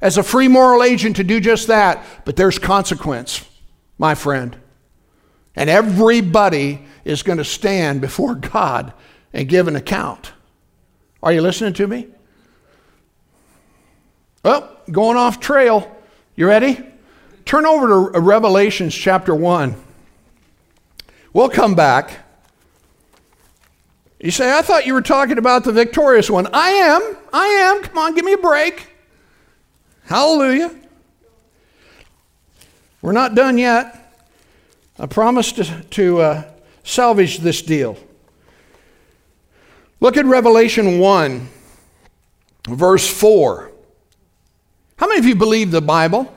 [0.00, 2.02] as a free moral agent to do just that.
[2.24, 3.44] But there's consequence,
[3.98, 4.56] my friend.
[5.54, 8.92] And everybody is going to stand before God
[9.32, 10.32] and give an account.
[11.22, 12.08] Are you listening to me?
[14.42, 15.90] Well, going off trail.
[16.34, 16.84] You ready?
[17.44, 19.76] Turn over to Revelations chapter 1.
[21.32, 22.24] We'll come back.
[24.18, 26.48] You say, I thought you were talking about the victorious one.
[26.52, 27.16] I am.
[27.32, 27.82] I am.
[27.82, 28.88] Come on, give me a break.
[30.06, 30.74] Hallelujah.
[33.00, 34.24] We're not done yet.
[34.98, 36.50] I promised to, to uh,
[36.86, 37.98] salvage this deal.
[40.00, 41.48] Look at Revelation 1,
[42.68, 43.72] verse 4.
[44.96, 46.32] How many of you believe the Bible?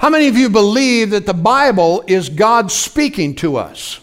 [0.00, 4.00] How many of you believe that the Bible is God speaking to us?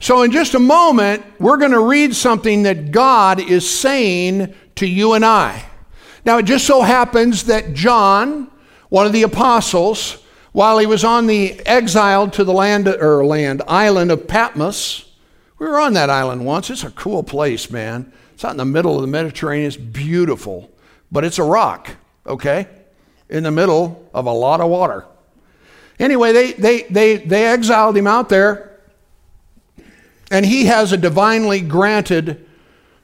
[0.00, 4.86] So, in just a moment, we're going to read something that God is saying to
[4.86, 5.64] you and I.
[6.24, 8.50] Now, it just so happens that John,
[8.88, 10.21] one of the apostles,
[10.52, 15.10] while he was on the exiled to the land or land island of Patmos,
[15.58, 16.70] we were on that island once.
[16.70, 18.12] It's a cool place, man.
[18.34, 19.68] It's out in the middle of the Mediterranean.
[19.68, 20.70] It's beautiful,
[21.10, 21.90] but it's a rock,
[22.26, 22.68] okay,
[23.28, 25.06] in the middle of a lot of water.
[25.98, 28.80] Anyway, they they they they exiled him out there,
[30.30, 32.46] and he has a divinely granted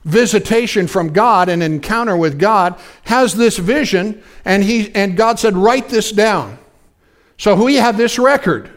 [0.03, 5.55] visitation from God, an encounter with God, has this vision, and he and God said,
[5.55, 6.57] "Write this down."
[7.39, 8.69] So we have this record,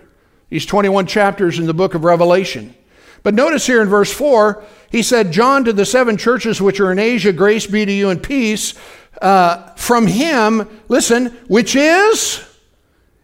[0.49, 2.73] these 21 chapters in the book of Revelation.
[3.25, 6.93] But notice here in verse 4, he said, John to the seven churches which are
[6.93, 8.75] in Asia, grace be to you and peace.
[9.21, 12.41] Uh, from him, listen, which is,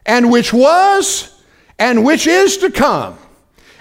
[0.05, 1.40] and which was,
[1.79, 3.16] and which is to come.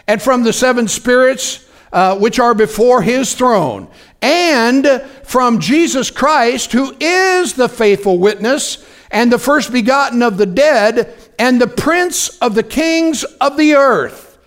[0.08, 3.88] And from the seven spirits uh, which are before his throne.
[4.22, 4.86] And
[5.24, 11.16] from Jesus Christ, who is the faithful witness and the first begotten of the dead
[11.40, 14.38] and the prince of the kings of the earth.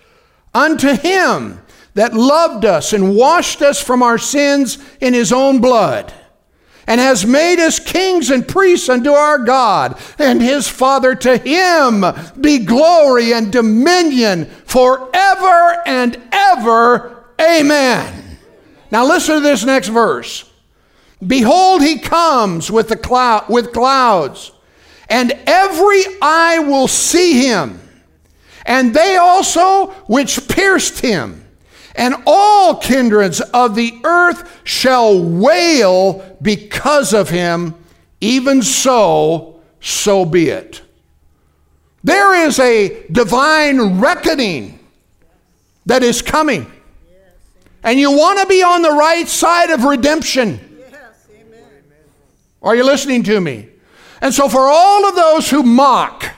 [0.53, 1.61] Unto him
[1.93, 6.13] that loved us and washed us from our sins in his own blood,
[6.87, 11.15] and has made us kings and priests unto our God and his Father.
[11.15, 12.03] To him
[12.39, 17.25] be glory and dominion forever and ever.
[17.39, 18.37] Amen.
[18.89, 20.49] Now listen to this next verse.
[21.25, 24.51] Behold, he comes with the cloud with clouds
[25.11, 27.79] and every eye will see him,
[28.65, 31.45] and they also which pierced him.
[31.93, 37.75] And all kindreds of the earth shall wail because of him.
[38.21, 40.81] Even so, so be it.
[42.01, 44.79] There is a divine reckoning
[45.85, 46.71] that is coming.
[47.83, 50.79] And you want to be on the right side of redemption.
[50.79, 51.27] Yes,
[52.63, 53.70] Are you listening to me?
[54.21, 56.31] And so, for all of those who mock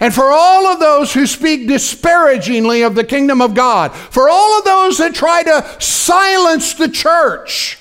[0.00, 4.58] And for all of those who speak disparagingly of the kingdom of God, for all
[4.58, 7.78] of those that try to silence the church,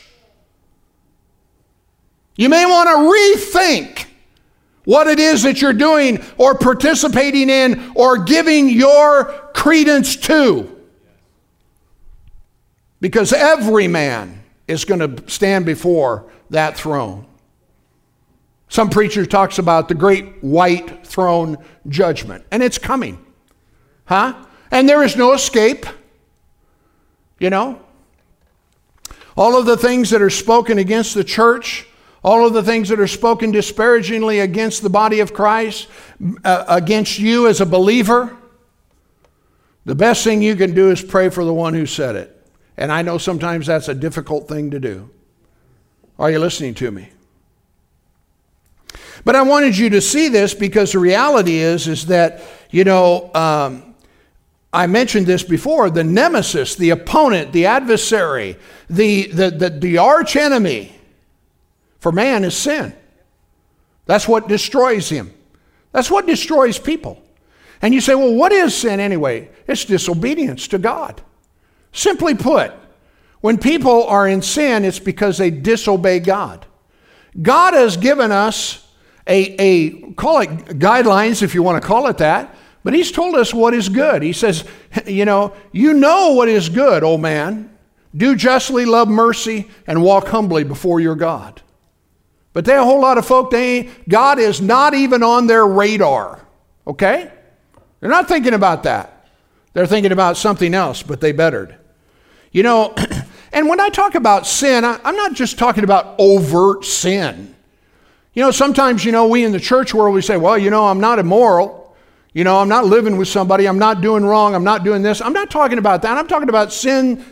[2.35, 4.05] you may want to rethink
[4.85, 10.69] what it is that you're doing or participating in or giving your credence to.
[12.99, 17.25] Because every man is going to stand before that throne.
[18.73, 21.59] Some preacher talks about the great white throne
[21.89, 23.23] judgment, and it's coming.
[24.05, 24.33] Huh?
[24.71, 25.85] And there is no escape.
[27.37, 27.79] You know?
[29.37, 31.85] All of the things that are spoken against the church,
[32.23, 35.87] all of the things that are spoken disparagingly against the body of Christ,
[36.43, 38.35] uh, against you as a believer,
[39.85, 42.43] the best thing you can do is pray for the one who said it.
[42.75, 45.11] And I know sometimes that's a difficult thing to do.
[46.17, 47.09] Are you listening to me?
[49.25, 53.31] But I wanted you to see this because the reality is, is that, you know,
[53.33, 53.95] um,
[54.73, 58.57] I mentioned this before the nemesis, the opponent, the adversary,
[58.89, 60.93] the, the, the, the arch enemy
[61.99, 62.93] for man is sin.
[64.07, 65.33] That's what destroys him.
[65.93, 67.21] That's what destroys people.
[67.81, 69.49] And you say, well, what is sin anyway?
[69.67, 71.21] It's disobedience to God.
[71.93, 72.73] Simply put,
[73.41, 76.65] when people are in sin, it's because they disobey God.
[77.41, 78.82] God has given us
[79.27, 80.49] a, a call it
[80.79, 84.21] guidelines if you want to call it that, but He's told us what is good.
[84.21, 84.65] He says,
[85.05, 87.69] you know, you know what is good, old man.
[88.15, 91.61] Do justly, love mercy, and walk humbly before your God.
[92.53, 96.45] But they're a whole lot of folk, they God is not even on their radar.
[96.85, 97.31] Okay?
[97.99, 99.27] They're not thinking about that.
[99.73, 101.75] They're thinking about something else, but they bettered.
[102.51, 102.93] You know,
[103.53, 107.52] and when I talk about sin, I, I'm not just talking about overt sin.
[108.33, 110.87] You know, sometimes, you know, we in the church world, we say, well, you know,
[110.87, 111.95] I'm not immoral.
[112.33, 113.67] You know, I'm not living with somebody.
[113.67, 114.55] I'm not doing wrong.
[114.55, 115.21] I'm not doing this.
[115.21, 116.17] I'm not talking about that.
[116.17, 117.23] I'm talking about sin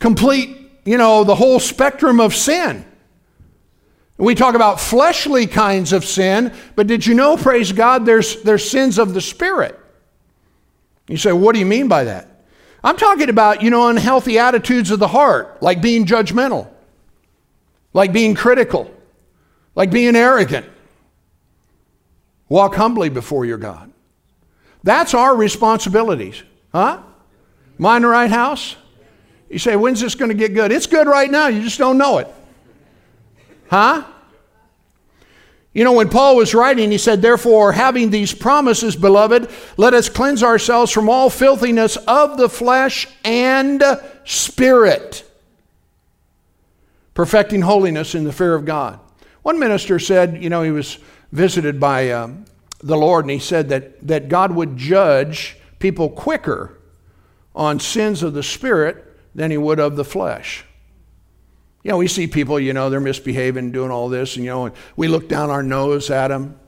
[0.00, 2.84] complete, you know, the whole spectrum of sin.
[4.16, 8.68] We talk about fleshly kinds of sin, but did you know, praise God, there's, there's
[8.68, 9.78] sins of the spirit?
[11.06, 12.28] You say, what do you mean by that?
[12.82, 16.68] I'm talking about, you know, unhealthy attitudes of the heart, like being judgmental,
[17.92, 18.92] like being critical,
[19.78, 20.66] like being arrogant.
[22.48, 23.92] Walk humbly before your God.
[24.82, 26.42] That's our responsibilities.
[26.72, 27.00] Huh?
[27.78, 28.74] Mind the right house?
[29.48, 30.72] You say, when's this going to get good?
[30.72, 32.26] It's good right now, you just don't know it.
[33.70, 34.04] Huh?
[35.72, 40.08] You know, when Paul was writing, he said, Therefore, having these promises, beloved, let us
[40.08, 43.84] cleanse ourselves from all filthiness of the flesh and
[44.24, 45.24] spirit,
[47.14, 48.98] perfecting holiness in the fear of God.
[49.42, 50.98] One minister said, you know, he was
[51.32, 52.44] visited by um,
[52.80, 56.78] the Lord, and he said that, that God would judge people quicker
[57.54, 60.64] on sins of the spirit than he would of the flesh.
[61.82, 64.72] You know, we see people, you know, they're misbehaving, doing all this, and, you know,
[64.96, 66.58] we look down our nose at them,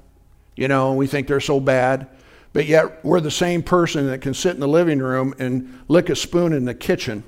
[0.57, 2.09] you know, and we think they're so bad.
[2.53, 6.09] But yet, we're the same person that can sit in the living room and lick
[6.09, 7.23] a spoon in the kitchen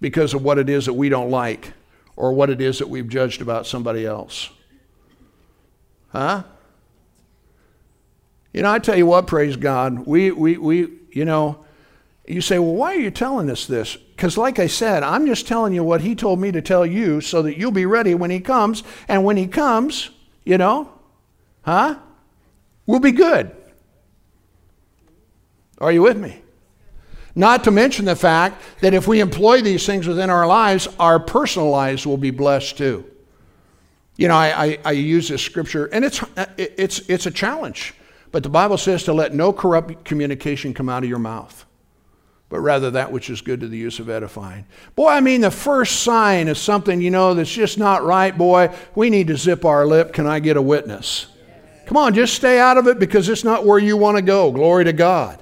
[0.00, 1.72] because of what it is that we don't like
[2.20, 4.50] or what it is that we've judged about somebody else.
[6.10, 6.42] Huh?
[8.52, 11.64] You know, I tell you what, praise God, we, we, we you know,
[12.26, 13.96] you say, well, why are you telling us this?
[13.96, 17.22] Because, like I said, I'm just telling you what he told me to tell you
[17.22, 18.82] so that you'll be ready when he comes.
[19.08, 20.10] And when he comes,
[20.44, 20.92] you know,
[21.62, 21.98] huh?
[22.86, 23.50] We'll be good.
[25.78, 26.42] Are you with me?
[27.40, 31.18] Not to mention the fact that if we employ these things within our lives, our
[31.18, 33.10] personal lives will be blessed too.
[34.16, 37.94] You know, I, I, I use this scripture, and it's, uh, it's, it's a challenge.
[38.30, 41.64] But the Bible says to let no corrupt communication come out of your mouth
[42.50, 44.66] but rather that which is good to the use of edifying.
[44.96, 48.74] Boy, I mean, the first sign of something, you know, that's just not right, boy,
[48.96, 50.12] we need to zip our lip.
[50.12, 51.28] Can I get a witness?
[51.86, 54.50] Come on, just stay out of it because it's not where you want to go.
[54.50, 55.40] Glory to God.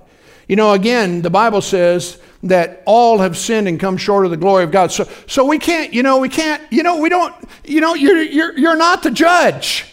[0.49, 4.37] You know, again, the Bible says that all have sinned and come short of the
[4.37, 4.91] glory of God.
[4.91, 7.35] So, so we can't, you know, we can't, you know, we don't,
[7.65, 9.87] you know, you're, you're, you're not the judge.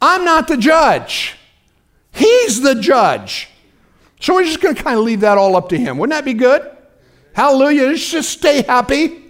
[0.00, 1.36] I'm not the judge.
[2.12, 3.48] He's the judge.
[4.20, 5.98] So we're just going to kind of leave that all up to him.
[5.98, 6.70] Wouldn't that be good?
[7.34, 7.88] Hallelujah.
[7.88, 9.24] Let's just stay happy.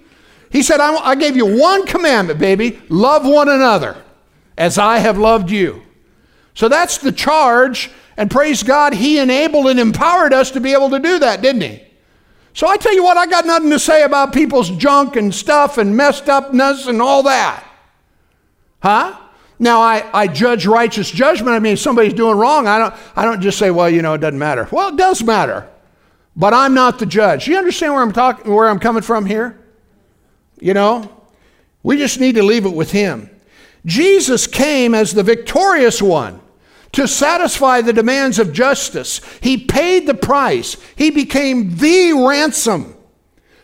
[0.51, 3.97] He said, I, I gave you one commandment, baby love one another
[4.57, 5.83] as I have loved you.
[6.55, 7.91] So that's the charge.
[8.17, 11.63] And praise God, He enabled and empowered us to be able to do that, didn't
[11.63, 11.83] He?
[12.55, 15.77] So I tell you what, I got nothing to say about people's junk and stuff
[15.77, 17.63] and messed upness and all that.
[18.83, 19.19] Huh?
[19.59, 21.51] Now, I, I judge righteous judgment.
[21.51, 24.15] I mean, if somebody's doing wrong, I don't, I don't just say, well, you know,
[24.15, 24.69] it doesn't matter.
[24.71, 25.69] Well, it does matter.
[26.35, 27.47] But I'm not the judge.
[27.47, 29.59] You understand where I'm talking, where I'm coming from here?
[30.61, 31.13] You know?
[31.83, 33.31] We just need to leave it with him.
[33.85, 36.41] Jesus came as the victorious one
[36.93, 39.21] to satisfy the demands of justice.
[39.41, 40.77] He paid the price.
[40.97, 42.97] He became the ransom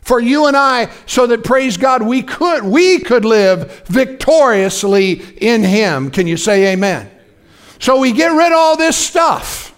[0.03, 5.63] for you and I so that praise God we could we could live victoriously in
[5.63, 6.11] him.
[6.11, 7.11] Can you say amen?
[7.79, 9.75] So we get rid of all this stuff.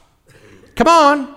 [0.77, 1.35] Come on.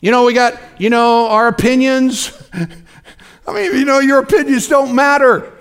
[0.00, 2.32] You know, we got, you know, our opinions.
[2.52, 5.52] I mean, you know, your opinions don't matter.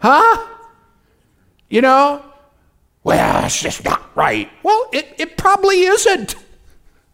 [0.00, 0.44] Huh?
[1.68, 2.24] You know?
[3.08, 4.50] Well, it's just not right.
[4.62, 6.34] Well, it, it probably isn't.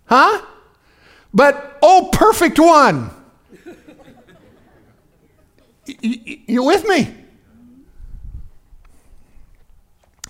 [0.07, 0.45] Huh?
[1.33, 3.13] But, oh, perfect one.
[5.87, 7.15] You with me?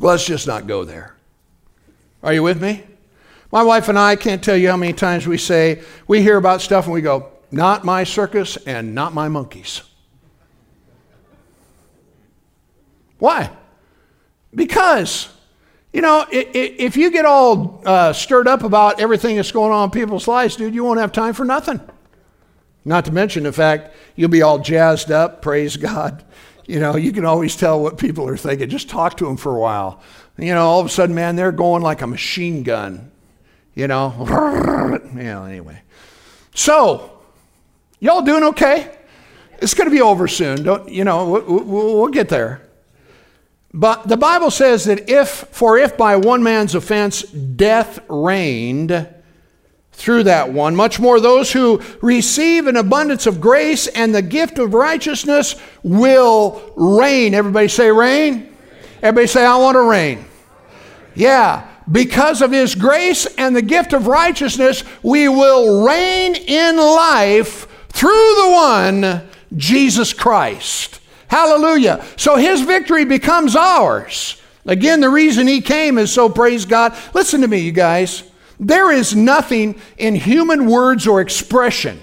[0.00, 1.16] Let's just not go there.
[2.22, 2.84] Are you with me?
[3.50, 6.60] My wife and I can't tell you how many times we say, we hear about
[6.60, 9.80] stuff and we go, not my circus and not my monkeys.
[13.18, 13.48] Why?
[14.54, 15.30] Because,
[15.94, 19.90] you know, if you get all uh, stirred up about everything that's going on in
[19.92, 21.80] people's lives, dude, you won't have time for nothing.
[22.84, 26.24] Not to mention the fact you'll be all jazzed up, praise God.
[26.66, 28.68] You know, you can always tell what people are thinking.
[28.68, 30.02] Just talk to them for a while.
[30.36, 33.12] You know, all of a sudden, man, they're going like a machine gun.
[33.74, 34.14] You know,
[35.16, 35.80] yeah, anyway.
[36.56, 37.20] So,
[38.00, 38.90] y'all doing okay?
[39.58, 40.64] It's going to be over soon.
[40.64, 42.68] Don't, you know, we'll, we'll get there.
[43.76, 49.08] But the Bible says that if, for if by one man's offense death reigned,
[49.94, 50.74] through that one.
[50.74, 56.72] Much more, those who receive an abundance of grace and the gift of righteousness will
[56.76, 57.32] reign.
[57.32, 58.52] Everybody say, reign.
[59.02, 60.24] Everybody say, I want to reign.
[61.14, 61.68] Yeah.
[61.90, 68.10] Because of his grace and the gift of righteousness, we will reign in life through
[68.10, 71.00] the one, Jesus Christ.
[71.34, 72.04] Hallelujah.
[72.16, 74.40] So his victory becomes ours.
[74.66, 76.96] Again, the reason he came is so praise God.
[77.12, 78.22] Listen to me, you guys.
[78.60, 82.00] There is nothing in human words or expression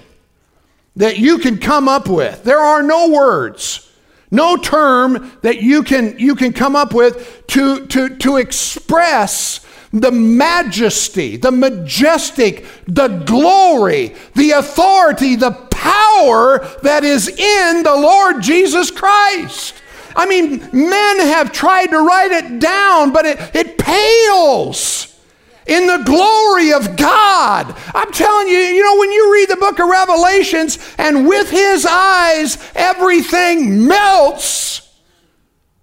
[0.96, 2.44] that you can come up with.
[2.44, 3.90] There are no words,
[4.30, 9.64] no term that you can, you can come up with to, to, to express
[9.94, 15.52] the majesty, the majestic, the glory, the authority, the
[15.82, 19.74] power that is in the Lord Jesus Christ.
[20.14, 25.20] I mean, men have tried to write it down, but it, it pales
[25.66, 27.74] in the glory of God.
[27.94, 31.84] I'm telling you, you know, when you read the book of Revelations and with his
[31.84, 34.88] eyes everything melts,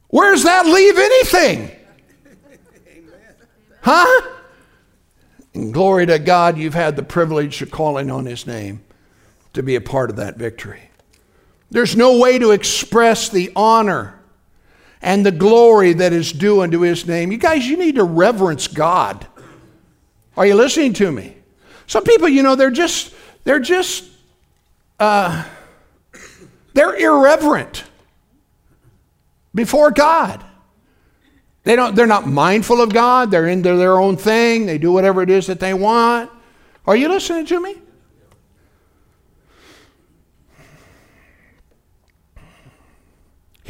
[0.08, 1.72] where's that leave anything?
[3.82, 4.30] Huh?
[5.54, 8.82] And glory to God, you've had the privilege of calling on his name
[9.54, 10.90] to be a part of that victory.
[11.72, 14.20] There's no way to express the honor
[15.02, 17.32] and the glory that is due unto his name.
[17.32, 19.28] You guys, you need to reverence God.
[20.36, 21.36] Are you listening to me?
[21.88, 24.06] Some people, you know, they're just, they're just,
[25.00, 25.46] uh,
[26.74, 27.84] they're irreverent
[29.56, 30.44] before God.
[31.64, 33.32] They don't, they're not mindful of God.
[33.32, 34.66] They're into their own thing.
[34.66, 36.32] They do whatever it is that they want.
[36.88, 37.76] Are you listening to me?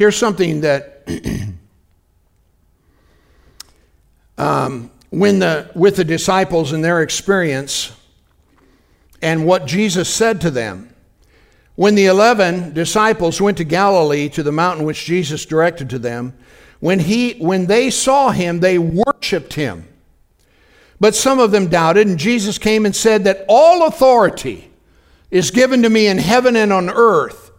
[0.00, 1.06] Here's something that
[4.38, 7.92] um, when the, with the disciples and their experience
[9.20, 10.94] and what Jesus said to them.
[11.74, 16.32] When the eleven disciples went to Galilee to the mountain which Jesus directed to them,
[16.78, 19.86] when, he, when they saw him, they worshiped him.
[20.98, 24.70] But some of them doubted, and Jesus came and said that all authority
[25.30, 27.49] is given to me in heaven and on earth.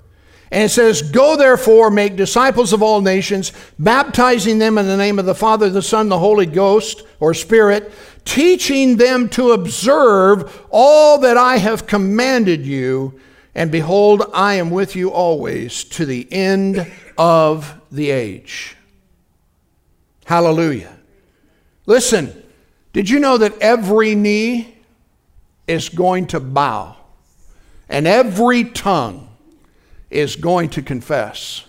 [0.51, 5.17] And it says, Go therefore, make disciples of all nations, baptizing them in the name
[5.17, 7.91] of the Father, the Son, the Holy Ghost, or Spirit,
[8.25, 13.19] teaching them to observe all that I have commanded you.
[13.55, 18.75] And behold, I am with you always to the end of the age.
[20.25, 20.97] Hallelujah.
[21.85, 22.43] Listen,
[22.93, 24.77] did you know that every knee
[25.65, 26.97] is going to bow
[27.87, 29.30] and every tongue
[30.11, 31.65] is going to confess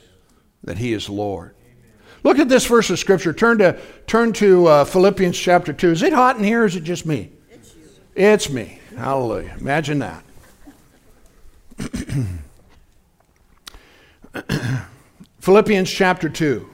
[0.64, 1.54] that he is Lord.
[2.24, 3.32] Look at this verse of scripture.
[3.32, 5.90] Turn to, turn to uh, Philippians chapter 2.
[5.90, 7.30] Is it hot in here or is it just me?
[7.50, 7.74] It's,
[8.14, 8.78] it's me.
[8.96, 9.56] Hallelujah.
[9.58, 10.22] Imagine that.
[15.40, 16.68] Philippians chapter 2.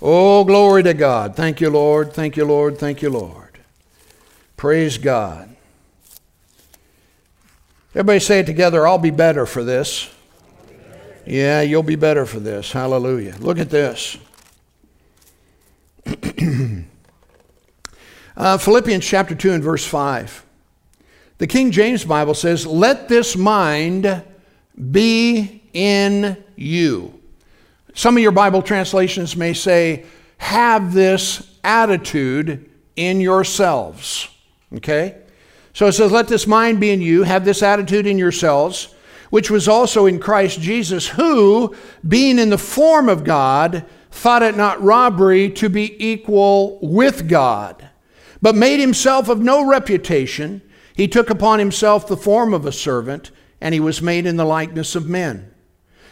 [0.00, 1.34] Oh, glory to God.
[1.34, 2.12] Thank you, Lord.
[2.12, 2.78] Thank you, Lord.
[2.78, 3.58] Thank you, Lord.
[4.56, 5.56] Praise God.
[7.94, 10.08] Everybody say it together I'll be better for this.
[11.28, 12.72] Yeah, you'll be better for this.
[12.72, 13.36] Hallelujah.
[13.40, 14.16] Look at this.
[18.34, 20.46] uh, Philippians chapter 2 and verse 5.
[21.36, 24.24] The King James Bible says, Let this mind
[24.90, 27.20] be in you.
[27.92, 30.06] Some of your Bible translations may say,
[30.38, 34.30] Have this attitude in yourselves.
[34.76, 35.18] Okay?
[35.74, 38.94] So it says, Let this mind be in you, have this attitude in yourselves,
[39.30, 41.74] which was also in Christ Jesus, who,
[42.06, 47.88] being in the form of God, thought it not robbery to be equal with God,
[48.40, 50.62] but made himself of no reputation.
[50.94, 54.44] He took upon himself the form of a servant, and he was made in the
[54.44, 55.52] likeness of men.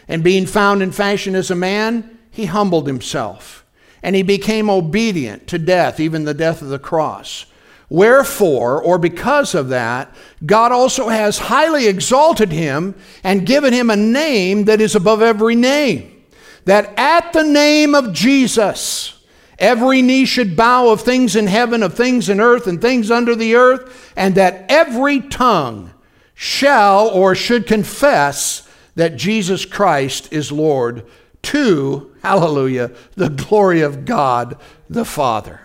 [0.09, 3.65] And being found in fashion as a man, he humbled himself,
[4.03, 7.47] and he became obedient to death, even the death of the cross.
[7.89, 10.13] Wherefore, or because of that,
[10.45, 15.55] God also has highly exalted him and given him a name that is above every
[15.55, 16.25] name,
[16.65, 19.23] that at the name of Jesus,
[19.59, 23.37] every knee should bow of things in heaven, of things in earth, and things under
[23.37, 25.93] the earth, and that every tongue
[26.35, 31.07] shall or should confess that Jesus Christ is Lord
[31.43, 34.59] to, hallelujah, the glory of God
[34.91, 35.61] the Father.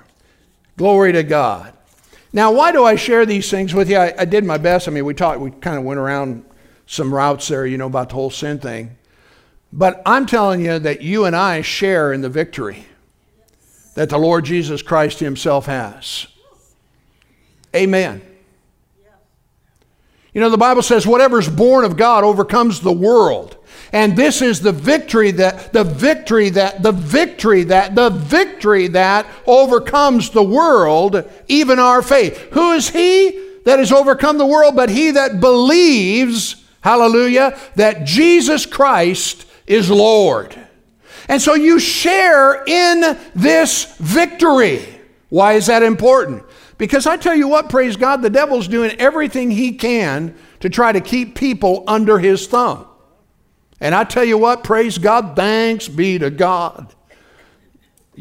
[0.78, 1.74] Glory to God.
[2.34, 3.98] Now, why do I share these things with you?
[3.98, 4.88] I, I did my best.
[4.88, 6.46] I mean, we talked, we kind of went around
[6.86, 8.98] some routes there, you know, about the whole sin thing.
[9.74, 12.86] But I'm telling you that you and I share in the victory
[13.96, 16.28] that the Lord Jesus Christ Himself has.
[17.76, 18.22] Amen.
[20.34, 23.58] You know, the Bible says, whatever's born of God overcomes the world.
[23.94, 29.26] And this is the victory that, the victory that, the victory that, the victory that
[29.46, 32.38] overcomes the world, even our faith.
[32.54, 33.32] Who is he
[33.66, 40.58] that has overcome the world but he that believes, hallelujah, that Jesus Christ is Lord?
[41.28, 44.86] And so you share in this victory.
[45.30, 46.44] Why is that important?
[46.78, 50.92] Because I tell you what, praise God, the devil's doing everything he can to try
[50.92, 52.88] to keep people under his thumb.
[53.82, 56.94] And I tell you what, praise God, thanks be to God.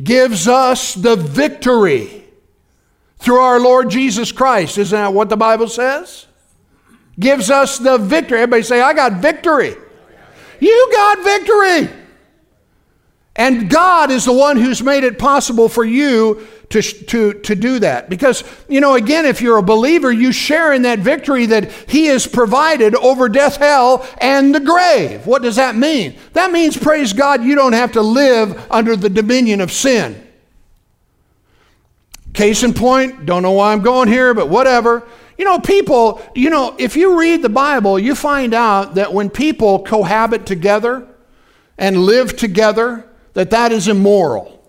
[0.03, 2.25] Gives us the victory
[3.19, 4.79] through our Lord Jesus Christ.
[4.79, 6.27] Isn't that what the Bible says?
[7.19, 8.39] Gives us the victory.
[8.39, 9.77] Everybody say, I got victory.
[10.61, 11.97] You got victory.
[13.37, 17.81] And God is the one who's made it possible for you to, to, to do
[17.81, 18.09] that.
[18.09, 22.07] Because, you know, again, if you're a believer, you share in that victory that He
[22.07, 25.27] has provided over death, hell, and the grave.
[25.27, 26.17] What does that mean?
[26.33, 30.27] That means, praise God, you don't have to live under the dominion of sin.
[32.33, 35.07] Case in point, don't know why I'm going here, but whatever.
[35.37, 39.29] You know, people, you know, if you read the Bible, you find out that when
[39.29, 41.09] people cohabit together
[41.77, 44.63] and live together, that that is immoral.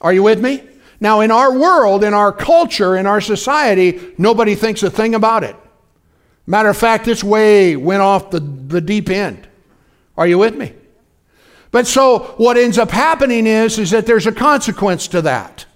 [0.00, 0.62] Are you with me?
[1.00, 5.44] Now, in our world, in our culture, in our society, nobody thinks a thing about
[5.44, 5.54] it.
[6.46, 9.46] Matter of fact, this way went off the, the deep end.
[10.16, 10.72] Are you with me?
[11.70, 15.66] But so what ends up happening is, is that there's a consequence to that.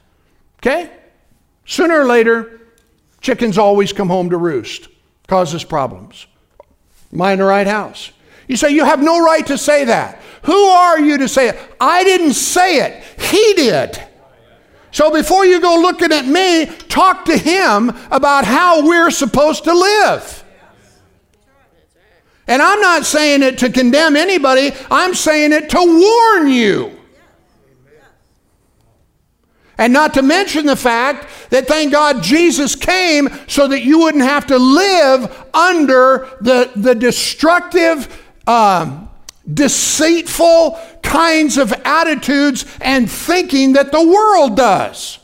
[0.58, 0.90] Okay?
[1.66, 2.60] Sooner or later,
[3.20, 4.88] chickens always come home to roost,
[5.28, 6.26] causes problems.
[7.12, 8.10] Am I in the right house?
[8.48, 10.20] You say, You have no right to say that.
[10.44, 11.58] Who are you to say it?
[11.80, 14.02] I didn't say it, He did.
[14.92, 19.72] So before you go looking at me, talk to him about how we're supposed to
[19.72, 20.44] live.
[22.46, 26.98] And I'm not saying it to condemn anybody, I'm saying it to warn you.
[29.78, 34.22] And not to mention the fact that thank God Jesus came so that you wouldn't
[34.22, 39.01] have to live under the, the destructive, um,
[39.52, 45.18] deceitful kinds of attitudes and thinking that the world does.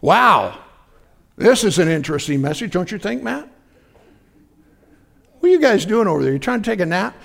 [0.00, 0.58] Wow.
[1.36, 3.48] This is an interesting message, don't you think, Matt?
[5.38, 6.32] What are you guys doing over there?
[6.32, 7.16] You trying to take a nap?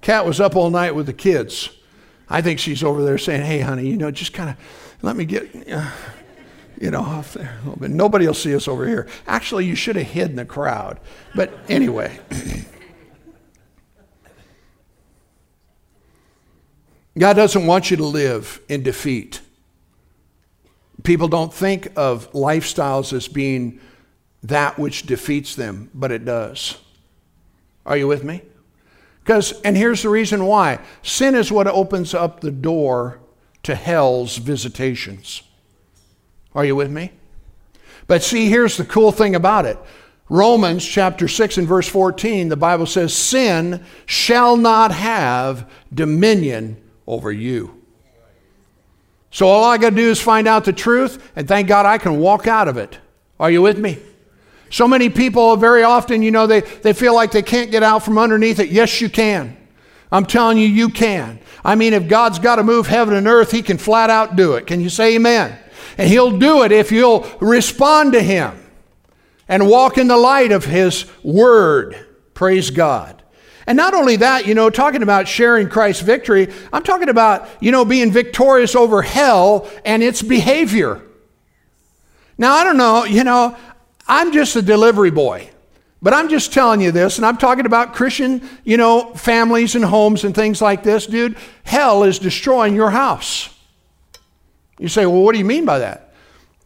[0.00, 1.70] Kat was up all night with the kids.
[2.28, 4.56] I think she's over there saying, "Hey, honey, you know, just kind of
[5.02, 5.90] let me get." Uh,
[6.80, 7.90] you know, off there a little bit.
[7.90, 9.06] Nobody will see us over here.
[9.26, 11.00] Actually, you should have hid in the crowd.
[11.34, 12.18] But anyway.
[17.18, 19.40] God doesn't want you to live in defeat.
[21.04, 23.78] People don't think of lifestyles as being
[24.42, 26.78] that which defeats them, but it does.
[27.86, 28.42] Are you with me?
[29.22, 33.20] Because, and here's the reason why sin is what opens up the door
[33.62, 35.42] to hell's visitations.
[36.54, 37.10] Are you with me?
[38.06, 39.78] But see, here's the cool thing about it
[40.28, 47.30] Romans chapter 6 and verse 14, the Bible says, Sin shall not have dominion over
[47.30, 47.82] you.
[49.30, 51.98] So all I got to do is find out the truth, and thank God I
[51.98, 52.98] can walk out of it.
[53.38, 53.98] Are you with me?
[54.70, 58.04] So many people, very often, you know, they, they feel like they can't get out
[58.04, 58.70] from underneath it.
[58.70, 59.56] Yes, you can.
[60.10, 61.40] I'm telling you, you can.
[61.64, 64.54] I mean, if God's got to move heaven and earth, He can flat out do
[64.54, 64.66] it.
[64.66, 65.58] Can you say amen?
[65.98, 68.60] And He'll do it if you'll respond to Him
[69.48, 71.96] and walk in the light of His Word.
[72.34, 73.22] Praise God.
[73.66, 77.72] And not only that, you know, talking about sharing Christ's victory, I'm talking about, you
[77.72, 81.02] know, being victorious over hell and its behavior.
[82.36, 83.56] Now, I don't know, you know,
[84.06, 85.50] I'm just a delivery boy.
[86.02, 89.82] But I'm just telling you this, and I'm talking about Christian, you know, families and
[89.82, 91.34] homes and things like this, dude.
[91.62, 93.48] Hell is destroying your house.
[94.78, 96.12] You say, well, what do you mean by that?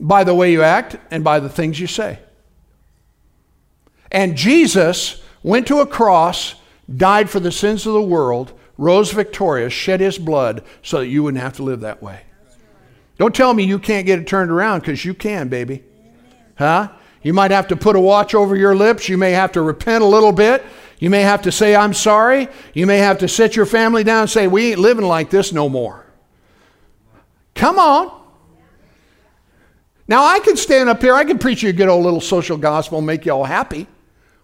[0.00, 2.18] By the way you act and by the things you say.
[4.10, 6.54] And Jesus went to a cross,
[6.94, 11.22] died for the sins of the world, rose victorious, shed his blood so that you
[11.22, 12.22] wouldn't have to live that way.
[13.18, 15.82] Don't tell me you can't get it turned around because you can, baby.
[16.56, 16.88] Huh?
[17.22, 19.08] You might have to put a watch over your lips.
[19.08, 20.64] You may have to repent a little bit.
[21.00, 22.48] You may have to say, I'm sorry.
[22.74, 25.52] You may have to sit your family down and say, We ain't living like this
[25.52, 26.06] no more.
[27.58, 28.12] Come on.
[30.06, 32.56] Now, I can stand up here, I can preach you a good old little social
[32.56, 33.88] gospel, make you all happy,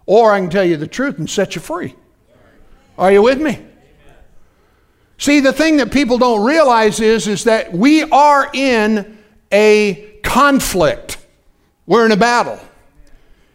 [0.05, 1.95] or I can tell you the truth and set you free.
[2.99, 3.65] Are you with me?
[5.17, 9.17] See, the thing that people don't realize is, is that we are in
[9.53, 11.19] a conflict.
[11.87, 12.59] We're in a battle.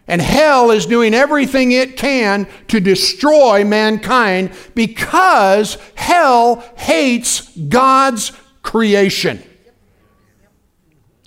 [0.08, 8.32] And hell is doing everything it can to destroy mankind because hell hates God's
[8.62, 9.44] creation.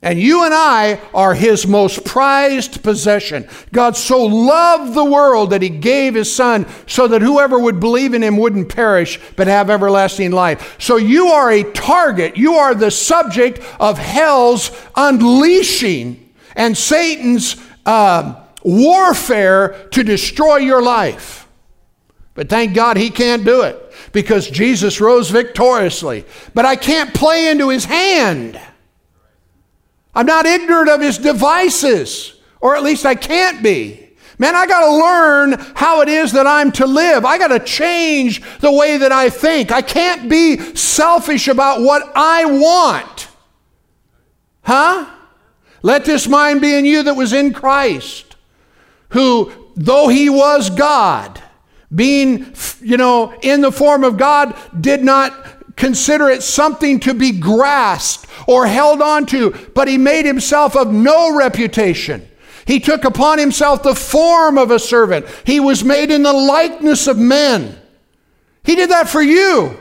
[0.03, 3.47] And you and I are his most prized possession.
[3.71, 8.13] God so loved the world that he gave his son so that whoever would believe
[8.13, 10.75] in him wouldn't perish but have everlasting life.
[10.77, 12.35] So you are a target.
[12.35, 16.19] You are the subject of hell's unleashing
[16.55, 21.47] and Satan's uh, warfare to destroy your life.
[22.33, 23.79] But thank God he can't do it
[24.11, 26.25] because Jesus rose victoriously.
[26.53, 28.59] But I can't play into his hand.
[30.15, 33.99] I'm not ignorant of his devices, or at least I can't be.
[34.39, 37.23] Man, I got to learn how it is that I'm to live.
[37.23, 39.71] I got to change the way that I think.
[39.71, 43.27] I can't be selfish about what I want.
[44.63, 45.09] Huh?
[45.81, 48.35] Let this mind be in you that was in Christ,
[49.09, 51.41] who, though he was God,
[51.93, 57.31] being, you know, in the form of God, did not consider it something to be
[57.31, 62.27] grasped or held on to, but he made himself of no reputation.
[62.65, 65.25] He took upon himself the form of a servant.
[65.45, 67.79] He was made in the likeness of men.
[68.63, 69.77] He did that for you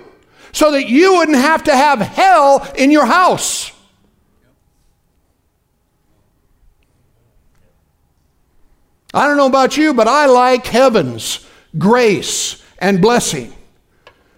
[0.52, 3.72] so that you wouldn't have to have hell in your house.
[9.14, 11.46] I don't know about you, but I like heaven's
[11.78, 13.52] grace and blessing.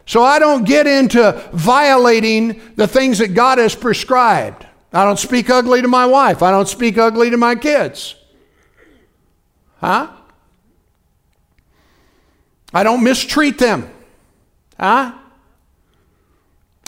[0.06, 4.66] So I don't get into violating the things that God has prescribed.
[4.92, 6.42] I don't speak ugly to my wife.
[6.42, 8.14] I don't speak ugly to my kids.
[9.78, 10.10] Huh?
[12.72, 13.90] I don't mistreat them.
[14.78, 15.14] Huh?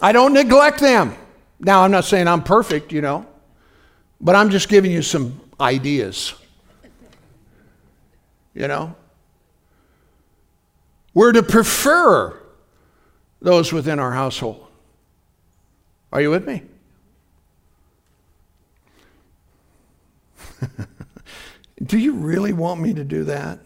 [0.03, 1.15] I don't neglect them.
[1.59, 3.27] Now, I'm not saying I'm perfect, you know,
[4.21, 6.35] but I'm just giving you some ideas
[8.57, 8.97] you know?
[11.15, 12.41] We're to prefer
[13.41, 14.67] those within our household.
[16.13, 16.63] Are you with me?
[21.85, 23.59] do you really want me to do that?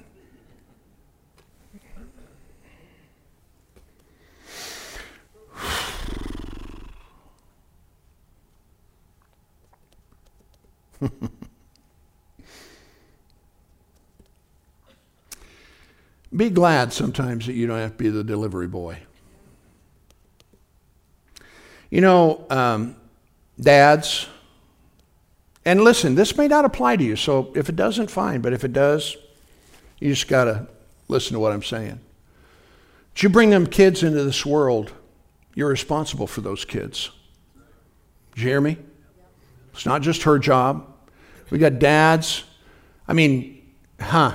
[16.34, 18.98] Be glad sometimes that you don't have to be the delivery boy.
[21.90, 22.96] You know, um,
[23.60, 24.28] dads,
[25.64, 28.64] and listen, this may not apply to you, so if it doesn't, fine, but if
[28.64, 29.16] it does,
[29.98, 30.66] you just got to
[31.08, 32.00] listen to what I'm saying.
[33.12, 34.92] But you bring them kids into this world,
[35.54, 37.10] you're responsible for those kids.
[38.34, 38.78] Did you hear me?
[39.74, 40.86] It's not just her job.
[41.50, 42.44] We got dads.
[43.08, 43.60] I mean,
[44.00, 44.34] huh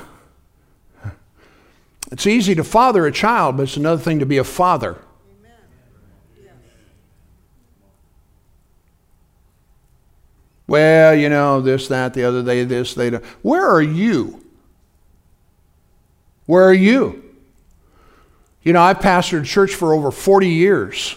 [2.12, 4.98] It's easy to father a child, but it's another thing to be a father.
[10.68, 13.12] Well, you know, this, that, the other, day, this, they.
[13.42, 14.44] Where are you?
[16.46, 17.24] Where are you?
[18.64, 21.16] You know, I've pastored church for over 40 years,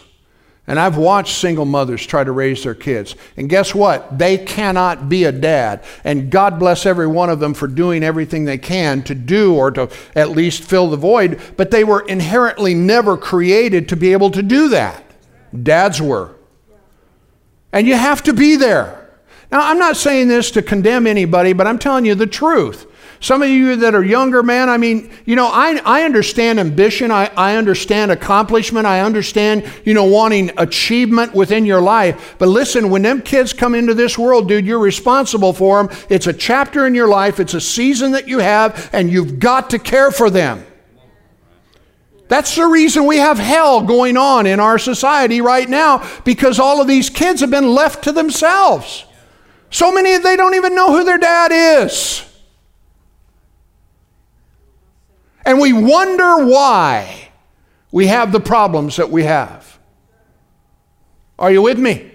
[0.66, 3.14] and I've watched single mothers try to raise their kids.
[3.38, 4.18] And guess what?
[4.18, 5.82] They cannot be a dad.
[6.05, 9.70] And God bless every one of them for doing everything they can to do or
[9.70, 14.30] to at least fill the void, but they were inherently never created to be able
[14.32, 15.03] to do that.
[15.62, 16.34] Dads were.
[17.72, 18.97] And you have to be there.
[19.51, 22.86] Now, I'm not saying this to condemn anybody, but I'm telling you the truth.
[23.20, 27.11] Some of you that are younger, man, I mean, you know, I, I understand ambition.
[27.11, 28.86] I, I understand accomplishment.
[28.86, 32.36] I understand, you know, wanting achievement within your life.
[32.38, 35.96] But listen, when them kids come into this world, dude, you're responsible for them.
[36.09, 39.70] It's a chapter in your life, it's a season that you have, and you've got
[39.70, 40.64] to care for them.
[42.28, 46.80] That's the reason we have hell going on in our society right now because all
[46.80, 49.07] of these kids have been left to themselves.
[49.70, 51.50] So many they don't even know who their dad
[51.82, 52.24] is.
[55.44, 57.30] And we wonder why
[57.90, 59.78] we have the problems that we have.
[61.38, 62.12] Are you with me?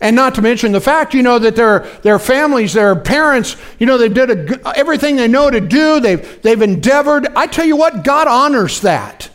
[0.00, 3.86] And not to mention the fact, you know, that their, their families, their parents, you
[3.86, 6.00] know, they did a, everything they know to do.
[6.00, 7.28] They've, they've endeavored.
[7.36, 9.30] I tell you what, God honors that.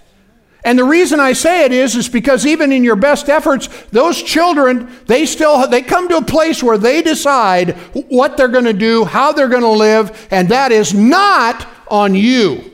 [0.68, 4.22] And the reason I say it is, is because even in your best efforts, those
[4.22, 7.78] children, they still, they come to a place where they decide
[8.09, 12.15] what they're going to do, how they're going to live, and that is not on
[12.15, 12.70] you.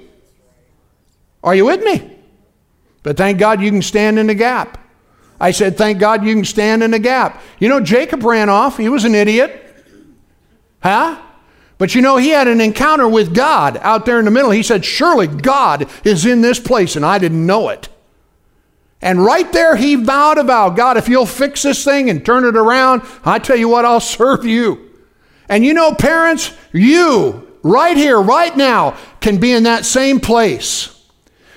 [1.44, 2.18] Are you with me?
[3.04, 4.80] But thank God you can stand in the gap.
[5.40, 7.44] I said, thank God you can stand in the gap.
[7.60, 8.78] You know, Jacob ran off.
[8.78, 9.62] He was an idiot.
[10.82, 11.22] Huh?
[11.78, 14.52] But you know, he had an encounter with God out there in the middle.
[14.52, 17.90] He said, Surely God is in this place, and I didn't know it.
[19.02, 22.46] And right there, he vowed a vow God, if you'll fix this thing and turn
[22.46, 24.92] it around, I tell you what, I'll serve you.
[25.50, 30.90] And you know, parents, you right here, right now, can be in that same place.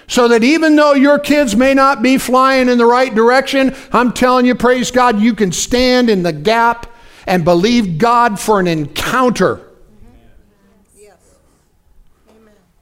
[0.09, 4.13] So that even though your kids may not be flying in the right direction, I'm
[4.13, 6.87] telling you, praise God, you can stand in the gap
[7.27, 9.66] and believe God for an encounter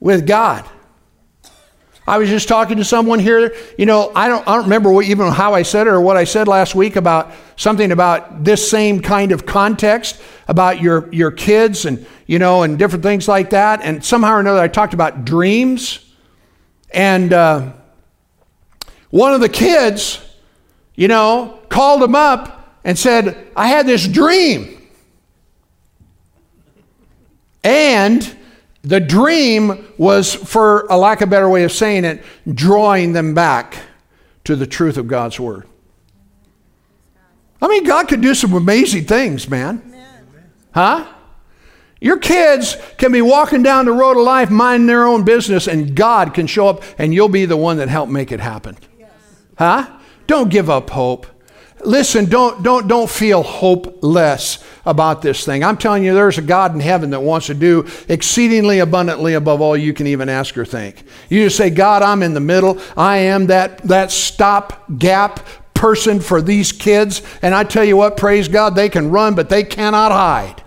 [0.05, 0.69] with God.
[2.07, 3.57] I was just talking to someone here.
[3.79, 6.19] You know, I don't, I don't remember what, even how I said it or what
[6.19, 11.31] I said last week about something about this same kind of context about your, your
[11.31, 13.81] kids and, you know, and different things like that.
[13.81, 16.05] And somehow or another, I talked about dreams.
[16.91, 17.73] And uh,
[19.09, 20.23] one of the kids,
[20.95, 24.87] you know, called him up and said, I had this dream.
[27.63, 28.37] And
[28.85, 32.23] the dream was, for a lack of a better way of saying it,
[32.53, 33.79] drawing them back
[34.45, 35.67] to the truth of God's Word.
[37.63, 39.83] I mean, God could do some amazing things, man.
[40.73, 41.07] Huh?
[41.99, 45.97] Your kids can be walking down the road of life, minding their own business, and
[45.97, 48.77] God can show up and you'll be the one that helped make it happen.
[49.57, 49.99] Huh?
[50.27, 51.27] Don't give up hope.
[51.85, 55.63] Listen, don't, don't, don't feel hopeless about this thing.
[55.63, 59.61] I'm telling you, there's a God in heaven that wants to do exceedingly abundantly above
[59.61, 61.05] all you can even ask or think.
[61.29, 62.81] You just say, God, I'm in the middle.
[62.97, 67.23] I am that, that stop gap person for these kids.
[67.43, 70.64] And I tell you what, praise God, they can run, but they cannot hide.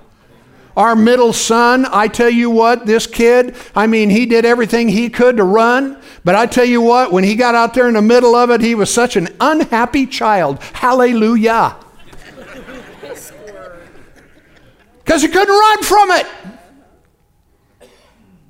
[0.78, 5.10] Our middle son, I tell you what, this kid, I mean, he did everything he
[5.10, 8.02] could to run, but I tell you what, when he got out there in the
[8.04, 10.62] middle of it, he was such an unhappy child.
[10.62, 11.76] Hallelujah.
[15.04, 16.28] Because he couldn't run from it.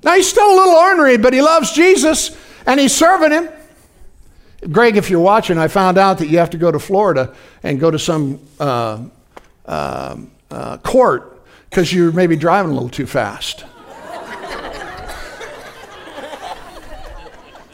[0.02, 3.48] Now, he's still a little ornery, but he loves Jesus and he's serving him.
[4.70, 7.80] Greg, if you're watching, I found out that you have to go to Florida and
[7.80, 9.02] go to some uh,
[9.64, 10.16] uh,
[10.50, 11.37] uh, court
[11.70, 13.64] because you're maybe driving a little too fast.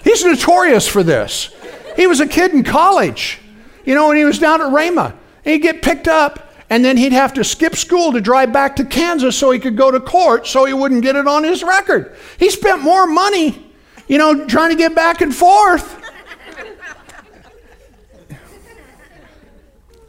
[0.03, 1.55] He's notorious for this.
[1.97, 3.41] He was a kid in college,
[3.85, 4.69] you know, when he was down at.
[4.69, 5.15] And
[5.45, 8.85] he'd get picked up, and then he'd have to skip school to drive back to
[8.85, 12.17] Kansas so he could go to court so he wouldn't get it on his record.
[12.39, 13.73] He spent more money,
[14.09, 16.03] you know, trying to get back and forth.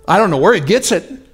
[0.07, 1.24] I don't know where he gets it.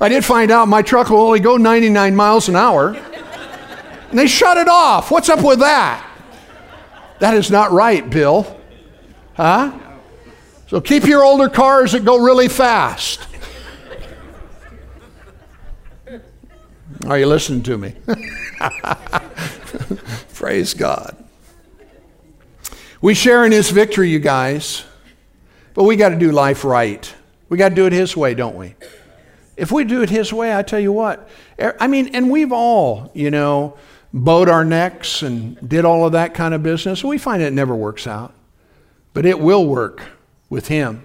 [0.00, 2.96] I did find out my truck will only go 99 miles an hour.
[4.10, 5.10] And they shut it off.
[5.10, 6.04] What's up with that?
[7.18, 8.58] That is not right, Bill.
[9.34, 9.76] Huh?
[10.68, 13.26] So keep your older cars that go really fast.
[17.06, 17.94] Are you listening to me?
[20.34, 21.16] Praise God.
[23.00, 24.84] We share in his victory, you guys,
[25.74, 27.12] but we got to do life right.
[27.48, 28.74] We got to do it his way, don't we?
[29.58, 31.28] If we do it his way, I tell you what,
[31.60, 33.76] er, I mean, and we've all, you know,
[34.14, 37.02] bowed our necks and did all of that kind of business.
[37.02, 38.32] We find it never works out,
[39.12, 40.02] but it will work
[40.48, 41.02] with him.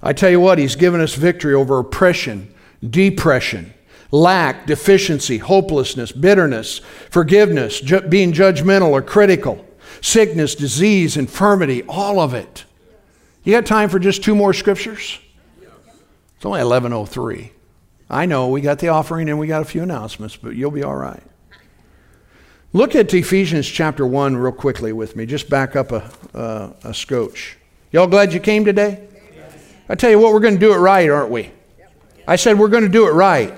[0.00, 2.54] I tell you what, he's given us victory over oppression,
[2.88, 3.74] depression,
[4.12, 6.80] lack, deficiency, hopelessness, bitterness,
[7.10, 9.66] forgiveness, ju- being judgmental or critical,
[10.00, 12.64] sickness, disease, infirmity, all of it.
[13.42, 15.18] You got time for just two more scriptures?
[16.38, 17.50] It's only 1103.
[18.08, 20.84] I know we got the offering and we got a few announcements, but you'll be
[20.84, 21.20] all right.
[22.72, 25.26] Look at Ephesians chapter 1 real quickly with me.
[25.26, 27.58] Just back up a, uh, a scotch.
[27.90, 29.08] Y'all glad you came today?
[29.88, 31.50] I tell you what, we're going to do it right, aren't we?
[32.28, 33.52] I said we're going to do it right.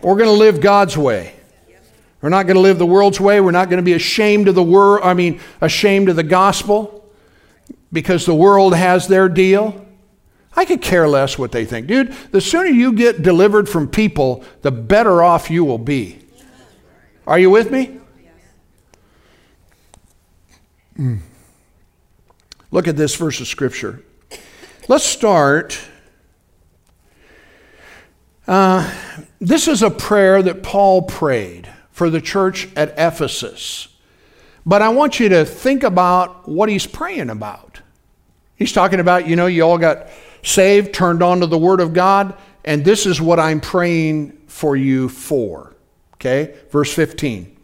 [0.00, 1.34] We're going to live God's way.
[2.22, 3.42] We're not going to live the world's way.
[3.42, 7.06] We're not going to be ashamed of the world, I mean, ashamed of the gospel
[7.92, 9.84] because the world has their deal.
[10.58, 11.86] I could care less what they think.
[11.86, 16.18] Dude, the sooner you get delivered from people, the better off you will be.
[17.28, 18.00] Are you with me?
[20.98, 21.20] Mm.
[22.72, 24.02] Look at this verse of Scripture.
[24.88, 25.80] Let's start.
[28.48, 28.92] Uh,
[29.38, 33.96] this is a prayer that Paul prayed for the church at Ephesus.
[34.66, 37.80] But I want you to think about what he's praying about.
[38.56, 40.08] He's talking about, you know, you all got
[40.42, 42.34] saved, turned on to the Word of God,
[42.64, 45.76] and this is what I'm praying for you for.
[46.14, 46.54] Okay?
[46.70, 47.56] Verse 15.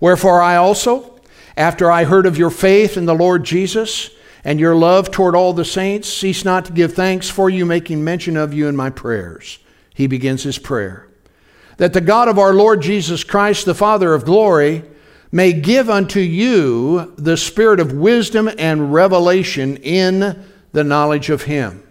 [0.00, 1.20] Wherefore I also,
[1.56, 4.10] after I heard of your faith in the Lord Jesus
[4.44, 8.04] and your love toward all the saints, cease not to give thanks for you, making
[8.04, 9.58] mention of you in my prayers.
[9.94, 11.08] He begins his prayer.
[11.78, 14.84] That the God of our Lord Jesus Christ, the Father of glory,
[15.32, 21.82] may give unto you the spirit of wisdom and revelation in the knowledge of him.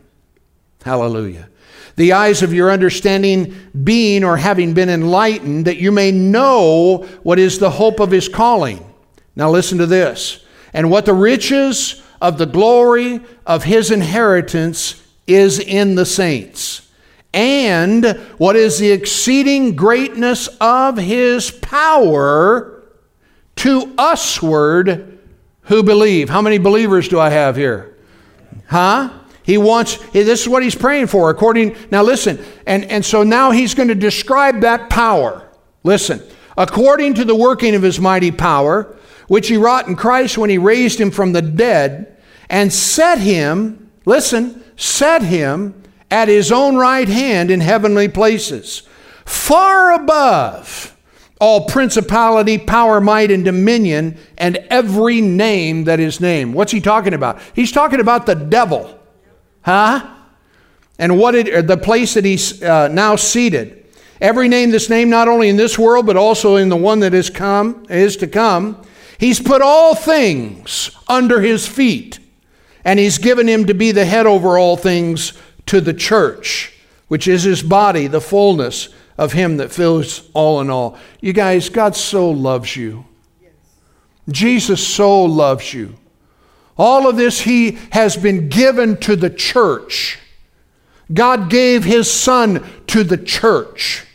[0.88, 1.50] Hallelujah.
[1.98, 7.40] The eyes of your understanding being or having been enlightened, that you may know what
[7.40, 8.84] is the hope of his calling
[9.38, 10.44] now listen to this.
[10.74, 16.90] And what the riches of the glory of his inheritance is in the saints.
[17.34, 18.06] And
[18.40, 22.84] what is the exceeding greatness of his power
[23.58, 25.20] to usward
[25.62, 26.30] who believe.
[26.30, 27.96] How many believers do I have here?
[28.68, 29.17] Huh?
[29.48, 33.24] He wants, eh, this is what he's praying for, according, now listen, and, and so
[33.24, 35.50] now he's going to describe that power.
[35.86, 36.22] Listen,
[36.58, 38.94] according to the working of his mighty power,
[39.30, 42.18] which he wrought in Christ when he raised him from the dead
[42.50, 45.82] and set him, listen, set him
[46.12, 48.84] at his own right hand in heavenly places,
[49.24, 50.94] far above
[51.40, 56.54] all principality, power, might, and dominion, and every name that is named.
[56.54, 57.40] What's he talking about?
[57.54, 58.97] He's talking about the devil.
[59.68, 60.08] Huh?
[60.98, 63.86] And what it, the place that he's uh, now seated.
[64.22, 67.14] Every name that's named not only in this world, but also in the one that
[67.14, 68.82] is come, is to come.
[69.18, 72.18] He's put all things under his feet,
[72.86, 75.34] and he's given him to be the head over all things
[75.66, 76.74] to the church,
[77.10, 78.88] which is his body, the fullness
[79.18, 80.98] of him that fills all in all.
[81.20, 83.04] You guys, God so loves you.
[84.30, 85.98] Jesus so loves you.
[86.78, 90.20] All of this he has been given to the church.
[91.14, 94.06] God gave his son to the church.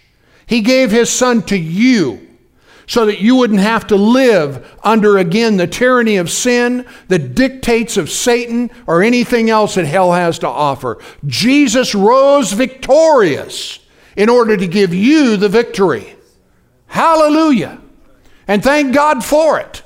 [0.47, 2.29] He gave his son to you
[2.87, 7.97] so that you wouldn't have to live under again the tyranny of sin, the dictates
[7.97, 10.99] of Satan, or anything else that hell has to offer.
[11.27, 13.79] Jesus rose victorious
[14.17, 16.17] in order to give you the victory.
[16.87, 17.81] Hallelujah.
[18.47, 19.83] And thank God for it.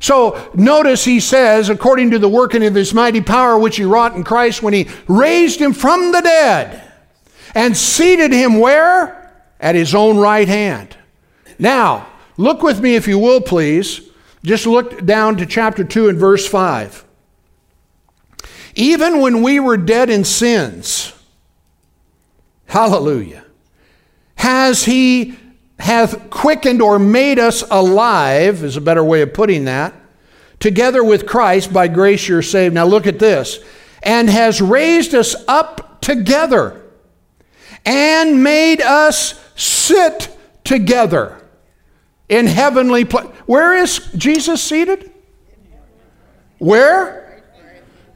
[0.00, 4.14] So notice he says, according to the working of his mighty power which he wrought
[4.14, 6.82] in Christ when he raised him from the dead
[7.54, 9.22] and seated him where?
[9.58, 10.96] At his own right hand.
[11.58, 14.00] Now, Look with me, if you will, please.
[14.44, 17.04] Just look down to chapter 2 and verse 5.
[18.74, 21.14] Even when we were dead in sins,
[22.66, 23.44] hallelujah,
[24.36, 25.36] has he
[25.78, 29.94] hath quickened or made us alive, is a better way of putting that,
[30.58, 32.74] together with Christ, by grace you're saved.
[32.74, 33.58] Now look at this.
[34.02, 36.82] And has raised us up together
[37.84, 41.42] and made us sit together
[42.28, 43.26] in heavenly place.
[43.46, 45.12] Where is Jesus seated?
[46.58, 47.42] Where?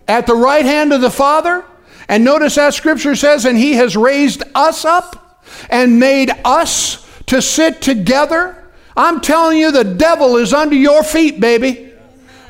[0.08, 1.64] At the right hand of the Father.
[2.08, 7.40] And notice that scripture says, and he has raised us up and made us to
[7.40, 8.60] sit together
[9.00, 11.90] I'm telling you, the devil is under your feet, baby.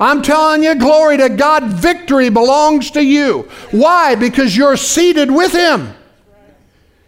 [0.01, 3.49] I'm telling you, glory to God, victory belongs to you.
[3.71, 4.15] Why?
[4.15, 5.95] Because you're seated with him.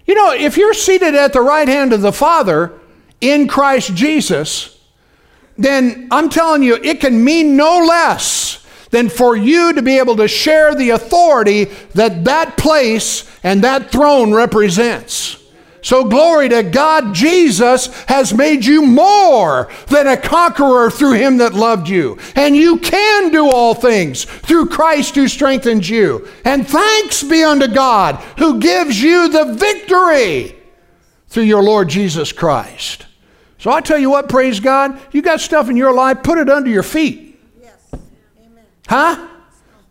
[0.06, 2.78] You know, if you're seated at the right hand of the Father
[3.20, 4.78] in Christ Jesus,
[5.58, 10.16] then I'm telling you, it can mean no less than for you to be able
[10.16, 15.41] to share the authority that that place and that throne represents.
[15.84, 21.54] So, glory to God, Jesus has made you more than a conqueror through him that
[21.54, 22.18] loved you.
[22.36, 26.28] And you can do all things through Christ who strengthens you.
[26.44, 30.54] And thanks be unto God who gives you the victory
[31.26, 33.06] through your Lord Jesus Christ.
[33.58, 36.48] So, I tell you what, praise God, you got stuff in your life, put it
[36.48, 37.40] under your feet.
[37.60, 37.74] Yes.
[38.38, 38.64] Amen.
[38.88, 39.28] Huh?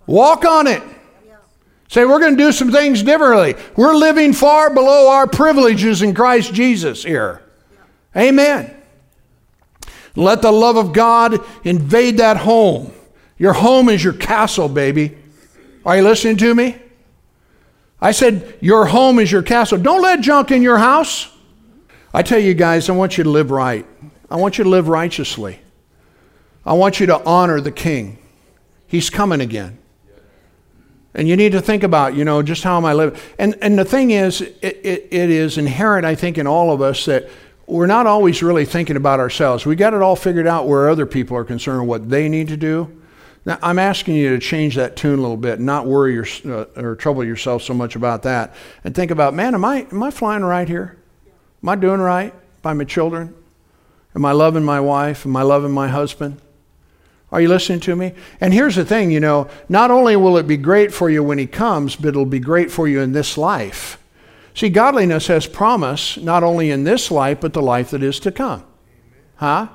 [0.08, 0.82] Walk on it.
[1.92, 3.56] Say, we're going to do some things differently.
[3.76, 7.42] We're living far below our privileges in Christ Jesus here.
[8.16, 8.74] Amen.
[10.16, 12.94] Let the love of God invade that home.
[13.38, 15.18] Your home is your castle, baby.
[15.86, 16.78] Are you listening to me?
[18.00, 19.78] I said, Your home is your castle.
[19.78, 21.30] Don't let junk in your house.
[22.14, 23.86] I tell you guys, I want you to live right.
[24.30, 25.60] I want you to live righteously.
[26.66, 28.18] I want you to honor the king.
[28.88, 29.78] He's coming again.
[31.14, 33.20] And you need to think about, you know, just how am I living?
[33.38, 36.82] And, and the thing is, it, it, it is inherent, I think, in all of
[36.82, 37.30] us that
[37.68, 39.66] we're not always really thinking about ourselves.
[39.66, 42.58] We got it all figured out where other people are concerned, what they need to
[42.58, 43.02] do.
[43.46, 46.66] Now, I'm asking you to change that tune a little bit, not worry your, uh,
[46.76, 48.54] or trouble yourself so much about that,
[48.84, 50.98] and think about, man, am I, am I flying right here?
[51.64, 53.34] Am I doing right by my children?
[54.16, 55.26] Am I loving my wife?
[55.26, 56.40] Am I loving my husband?
[57.32, 58.14] Are you listening to me?
[58.42, 61.38] And here's the thing you know, not only will it be great for you when
[61.38, 63.98] he comes, but it'll be great for you in this life.
[64.54, 68.32] See, godliness has promise not only in this life, but the life that is to
[68.32, 68.66] come.
[69.36, 69.70] Huh?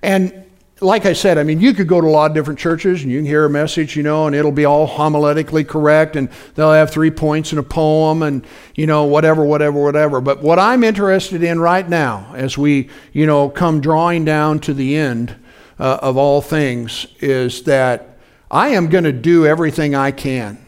[0.00, 0.44] And
[0.80, 3.10] like I said, I mean, you could go to a lot of different churches and
[3.10, 6.72] you can hear a message, you know, and it'll be all homiletically correct and they'll
[6.72, 10.20] have three points in a poem and, you know, whatever, whatever, whatever.
[10.20, 14.74] But what I'm interested in right now, as we, you know, come drawing down to
[14.74, 15.34] the end
[15.78, 18.18] uh, of all things, is that
[18.50, 20.58] I am going to do everything I can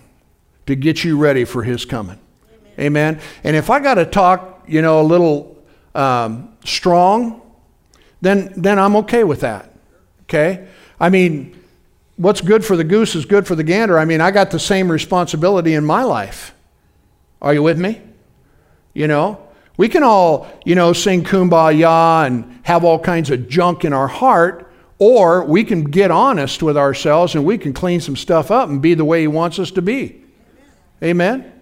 [0.67, 2.19] to get you ready for His coming.
[2.79, 3.15] Amen.
[3.15, 3.21] Amen.
[3.45, 5.57] And if I got to talk, you know, a little
[5.95, 7.43] um, strong,
[8.21, 9.73] then then I'm okay with that.
[10.25, 10.69] Okay?
[11.01, 11.59] I mean,
[12.17, 13.99] what's good for the goose is good for the gander.
[13.99, 16.55] I mean, I got the same responsibility in my life.
[17.41, 18.03] Are you with me?
[18.93, 19.41] You know,
[19.77, 24.09] we can all, you know, sing kumbaya and have all kinds of junk in our
[24.09, 24.68] heart,
[24.99, 28.83] or we can get honest with ourselves and we can clean some stuff up and
[28.83, 30.23] be the way He wants us to be.
[31.03, 31.53] Amen?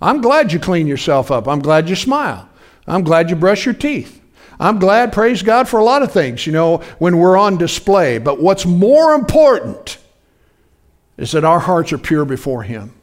[0.00, 1.48] I'm glad you clean yourself up.
[1.48, 2.48] I'm glad you smile.
[2.86, 4.22] I'm glad you brush your teeth.
[4.58, 8.18] I'm glad, praise God, for a lot of things, you know, when we're on display.
[8.18, 9.98] But what's more important
[11.18, 12.94] is that our hearts are pure before Him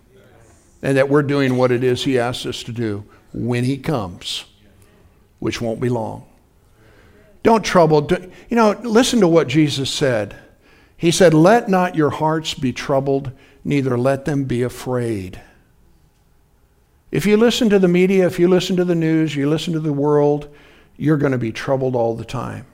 [0.81, 4.45] and that we're doing what it is He asks us to do when He comes,
[5.39, 6.25] which won't be long.
[7.43, 8.07] Don't trouble,
[8.49, 10.35] you know, listen to what Jesus said.
[10.95, 13.31] He said, Let not your hearts be troubled,
[13.63, 15.41] neither let them be afraid.
[17.11, 19.79] If you listen to the media, if you listen to the news, you listen to
[19.79, 20.47] the world,
[20.97, 22.65] you're going to be troubled all the time.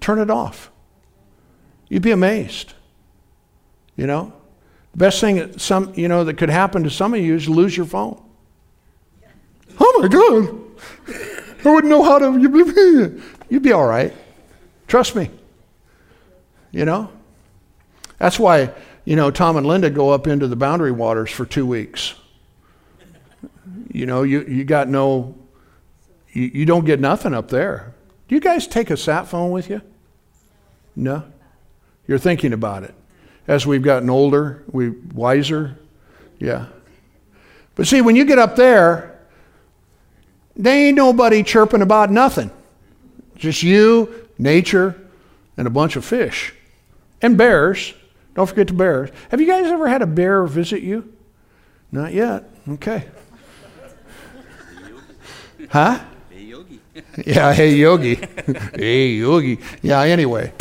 [0.00, 0.70] Turn it off.
[1.88, 2.74] You'd be amazed.
[3.96, 4.32] You know?
[4.92, 7.48] The best thing that some, you know, that could happen to some of you is
[7.48, 8.20] lose your phone.
[9.78, 11.38] Oh my God.
[11.64, 13.26] I wouldn't know how to.
[13.48, 14.12] You'd be all right.
[14.86, 15.30] Trust me.
[16.70, 17.10] You know?
[18.18, 18.72] That's why,
[19.04, 22.14] you know, Tom and Linda go up into the boundary waters for two weeks.
[23.92, 25.34] You know, you, you got no
[26.32, 27.94] you, you don't get nothing up there.
[28.28, 29.82] Do you guys take a sat phone with you?
[30.96, 31.24] No?
[32.06, 32.94] You're thinking about it.
[33.46, 35.78] As we've gotten older, we wiser.
[36.38, 36.66] Yeah.
[37.74, 39.11] But see, when you get up there,
[40.56, 42.50] there ain't nobody chirping about nothing.
[43.36, 45.00] Just you, nature,
[45.56, 46.54] and a bunch of fish.
[47.20, 47.94] And bears.
[48.34, 49.10] Don't forget the bears.
[49.30, 51.12] Have you guys ever had a bear visit you?
[51.90, 52.48] Not yet.
[52.68, 53.04] Okay.
[55.68, 56.00] Huh?
[56.30, 56.80] Hey, Yogi.
[57.26, 58.14] yeah, hey Yogi.
[58.74, 59.58] hey Yogi.
[59.80, 60.52] Yeah, anyway,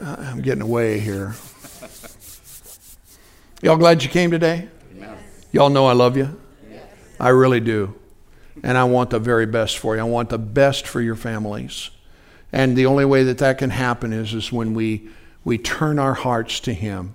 [0.00, 1.34] I'm getting away here.
[3.62, 4.68] Y'all glad you came today?
[5.52, 6.40] Y'all know I love you?
[7.20, 7.94] I really do.
[8.62, 10.00] And I want the very best for you.
[10.00, 11.90] I want the best for your families.
[12.52, 15.08] And the only way that that can happen is, is when we,
[15.44, 17.14] we turn our hearts to Him,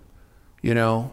[0.61, 1.11] you know?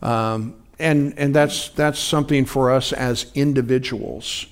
[0.00, 4.46] Um, and and that's, that's something for us as individuals.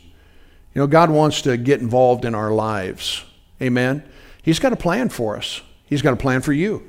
[0.75, 3.25] You know, God wants to get involved in our lives.
[3.63, 4.03] Amen.
[4.43, 5.63] He's got a plan for us.
[5.87, 6.89] He's got a plan for you.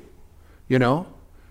[0.66, 1.06] You know?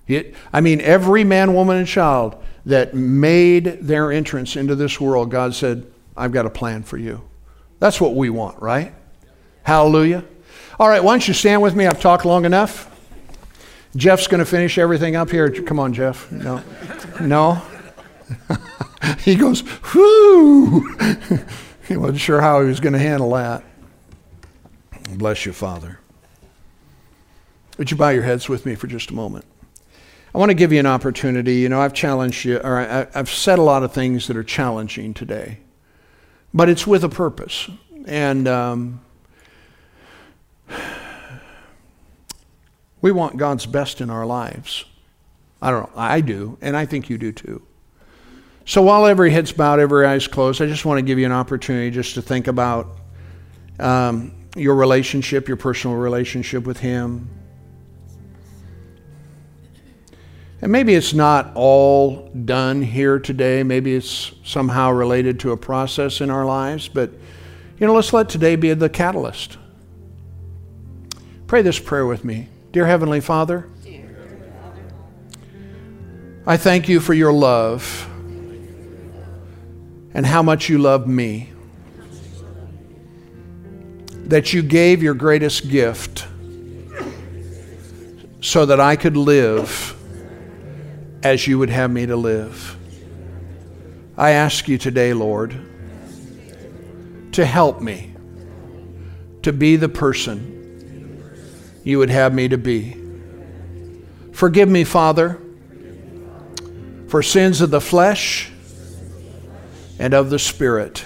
[0.08, 5.32] It, I mean, every man, woman, and child that made their entrance into this world,
[5.32, 5.88] God said,
[6.18, 7.22] I've got a plan for you.
[7.80, 8.94] That's what we want, right?
[9.64, 10.24] Hallelujah.
[10.80, 11.86] All right, why don't you stand with me?
[11.86, 12.94] I've talked long enough.
[13.96, 15.50] Jeff's going to finish everything up here.
[15.50, 16.32] Come on, Jeff.
[16.32, 16.64] No.
[17.20, 17.62] No.
[19.20, 19.64] he goes,
[19.94, 20.88] whoo.
[21.88, 23.64] he wasn't sure how he was going to handle that.
[25.16, 26.00] Bless you, Father.
[27.78, 29.46] Would you bow your heads with me for just a moment?
[30.34, 31.56] I want to give you an opportunity.
[31.56, 34.44] You know, I've challenged you, or I, have said a lot of things that are
[34.44, 35.60] challenging today,
[36.58, 37.70] but it's with a purpose.
[38.06, 39.00] And um,
[43.00, 44.84] we want God's best in our lives.
[45.62, 47.62] I don't know, I do, and I think you do too.
[48.66, 51.32] So while every head's bowed, every eye's closed, I just want to give you an
[51.32, 52.88] opportunity just to think about
[53.80, 57.30] um, your relationship, your personal relationship with Him.
[60.62, 63.62] And maybe it's not all done here today.
[63.62, 66.88] Maybe it's somehow related to a process in our lives.
[66.88, 67.12] But,
[67.78, 69.58] you know, let's let today be the catalyst.
[71.46, 72.50] Pray this prayer with me.
[72.72, 73.70] Dear Heavenly Father,
[76.46, 78.10] I thank you for your love
[80.14, 81.52] and how much you love me.
[84.26, 86.26] That you gave your greatest gift
[88.42, 89.97] so that I could live
[91.24, 92.78] as you would have me to live.
[94.18, 95.56] I ask you today, Lord,
[97.34, 98.14] to help me
[99.44, 100.56] to be the person
[101.84, 102.98] you would have me to be.
[104.34, 105.40] Forgive me, Father,
[107.08, 108.52] for sins of the flesh
[110.00, 111.06] and of the Spirit.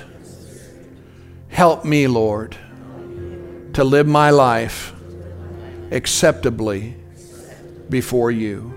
[1.49, 2.57] Help me, Lord,
[3.73, 4.93] to live my life
[5.91, 6.95] acceptably
[7.89, 8.70] before you.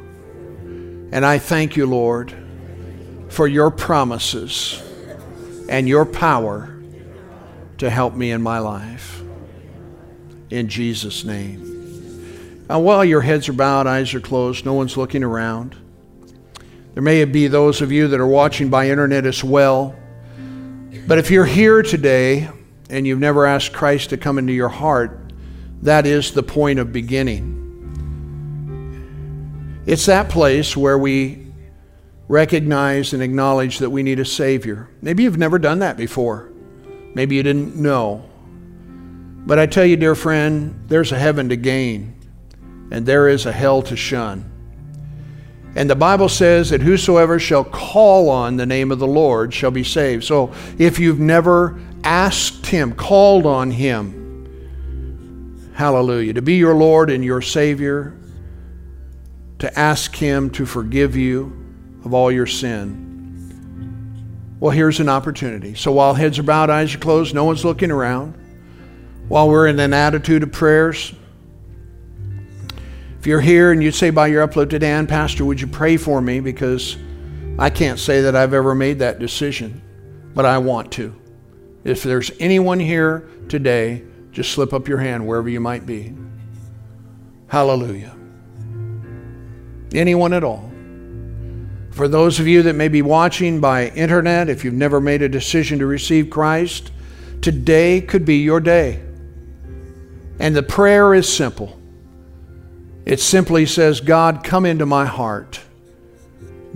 [1.13, 2.35] And I thank you, Lord,
[3.29, 4.83] for your promises
[5.69, 6.77] and your power
[7.79, 9.23] to help me in my life.
[10.51, 12.65] In Jesus' name.
[12.69, 15.77] Now, while your heads are bowed, eyes are closed, no one's looking around.
[16.95, 19.97] There may be those of you that are watching by internet as well.
[21.07, 22.49] But if you're here today
[22.89, 25.33] and you've never asked Christ to come into your heart,
[25.83, 27.64] that is the point of beginning.
[29.87, 31.53] It's that place where we
[32.27, 34.89] recognize and acknowledge that we need a Savior.
[35.03, 36.51] Maybe you've never done that before.
[37.15, 38.29] Maybe you didn't know.
[39.47, 42.19] But I tell you, dear friend, there's a heaven to gain,
[42.91, 44.51] and there is a hell to shun.
[45.77, 49.71] And the Bible says that whosoever shall call on the name of the Lord shall
[49.71, 50.25] be saved.
[50.25, 54.23] So if you've never asked Him, called on Him,
[55.75, 58.17] hallelujah, to be your Lord and your Savior,
[59.59, 61.65] to ask Him to forgive you
[62.05, 63.05] of all your sin.
[64.61, 65.75] Well, here's an opportunity.
[65.75, 68.35] So while heads are bowed, eyes are closed, no one's looking around,
[69.29, 71.15] while we're in an attitude of prayers,
[73.19, 75.97] if you're here and you say by your upload to Dan, Pastor, would you pray
[75.97, 76.41] for me?
[76.41, 76.99] Because
[77.59, 79.83] I can't say that I've ever made that decision,
[80.35, 81.15] but I want to.
[81.85, 86.15] If there's anyone here today, just slip up your hand wherever you might be.
[87.49, 88.15] Hallelujah
[89.95, 90.71] anyone at all.
[91.91, 95.29] For those of you that may be watching by internet, if you've never made a
[95.29, 96.91] decision to receive Christ,
[97.41, 99.01] today could be your day.
[100.41, 101.81] And the prayer is simple.
[103.07, 105.61] It simply says, God, come into my heart,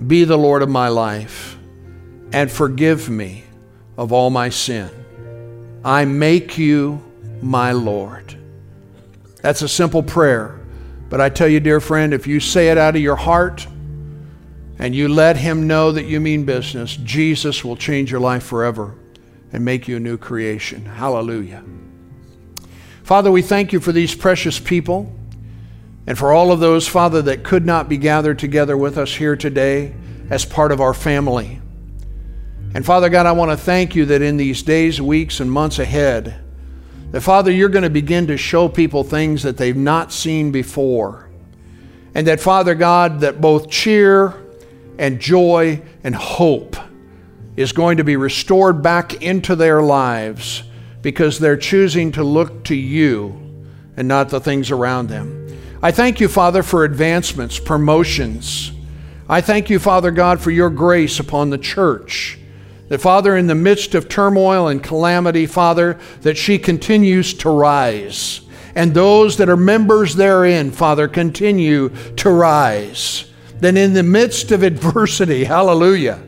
[0.07, 1.57] be the Lord of my life,
[2.31, 3.43] and forgive me
[3.97, 4.89] of all my sin.
[5.83, 7.03] I make you
[7.41, 8.37] my Lord.
[9.41, 10.58] That's a simple prayer.
[11.09, 13.67] But I tell you, dear friend, if you say it out of your heart
[14.77, 18.95] and you let Him know that you mean business, Jesus will change your life forever
[19.51, 20.85] and make you a new creation.
[20.85, 21.63] Hallelujah.
[23.03, 25.11] Father, we thank you for these precious people
[26.05, 29.35] and for all of those, Father, that could not be gathered together with us here
[29.35, 29.93] today
[30.29, 31.59] as part of our family.
[32.73, 35.79] And Father God, I want to thank you that in these days, weeks, and months
[35.79, 36.39] ahead,
[37.11, 41.27] that, Father, you're going to begin to show people things that they've not seen before.
[42.13, 44.33] And that, Father God, that both cheer
[44.97, 46.75] and joy and hope
[47.55, 50.63] is going to be restored back into their lives
[51.01, 53.39] because they're choosing to look to you
[53.97, 55.47] and not the things around them.
[55.81, 58.71] I thank you, Father, for advancements, promotions.
[59.27, 62.38] I thank you, Father God, for your grace upon the church.
[62.89, 68.41] That, Father, in the midst of turmoil and calamity, Father, that she continues to rise.
[68.75, 73.25] and those that are members therein, Father, continue to rise.
[73.59, 76.21] Then, in the midst of adversity, hallelujah,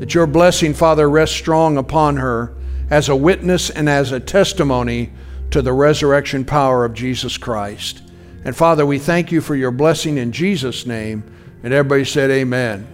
[0.00, 2.54] that your blessing, Father, rests strong upon her
[2.90, 5.12] as a witness and as a testimony
[5.50, 8.02] to the resurrection power of Jesus Christ.
[8.44, 11.24] And Father, we thank you for your blessing in Jesus' name.
[11.62, 12.86] And everybody said, Amen.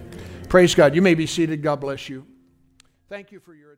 [0.49, 0.95] Praise God.
[0.95, 1.61] You may be seated.
[1.61, 2.25] God bless you.
[3.13, 3.72] Thank you for your.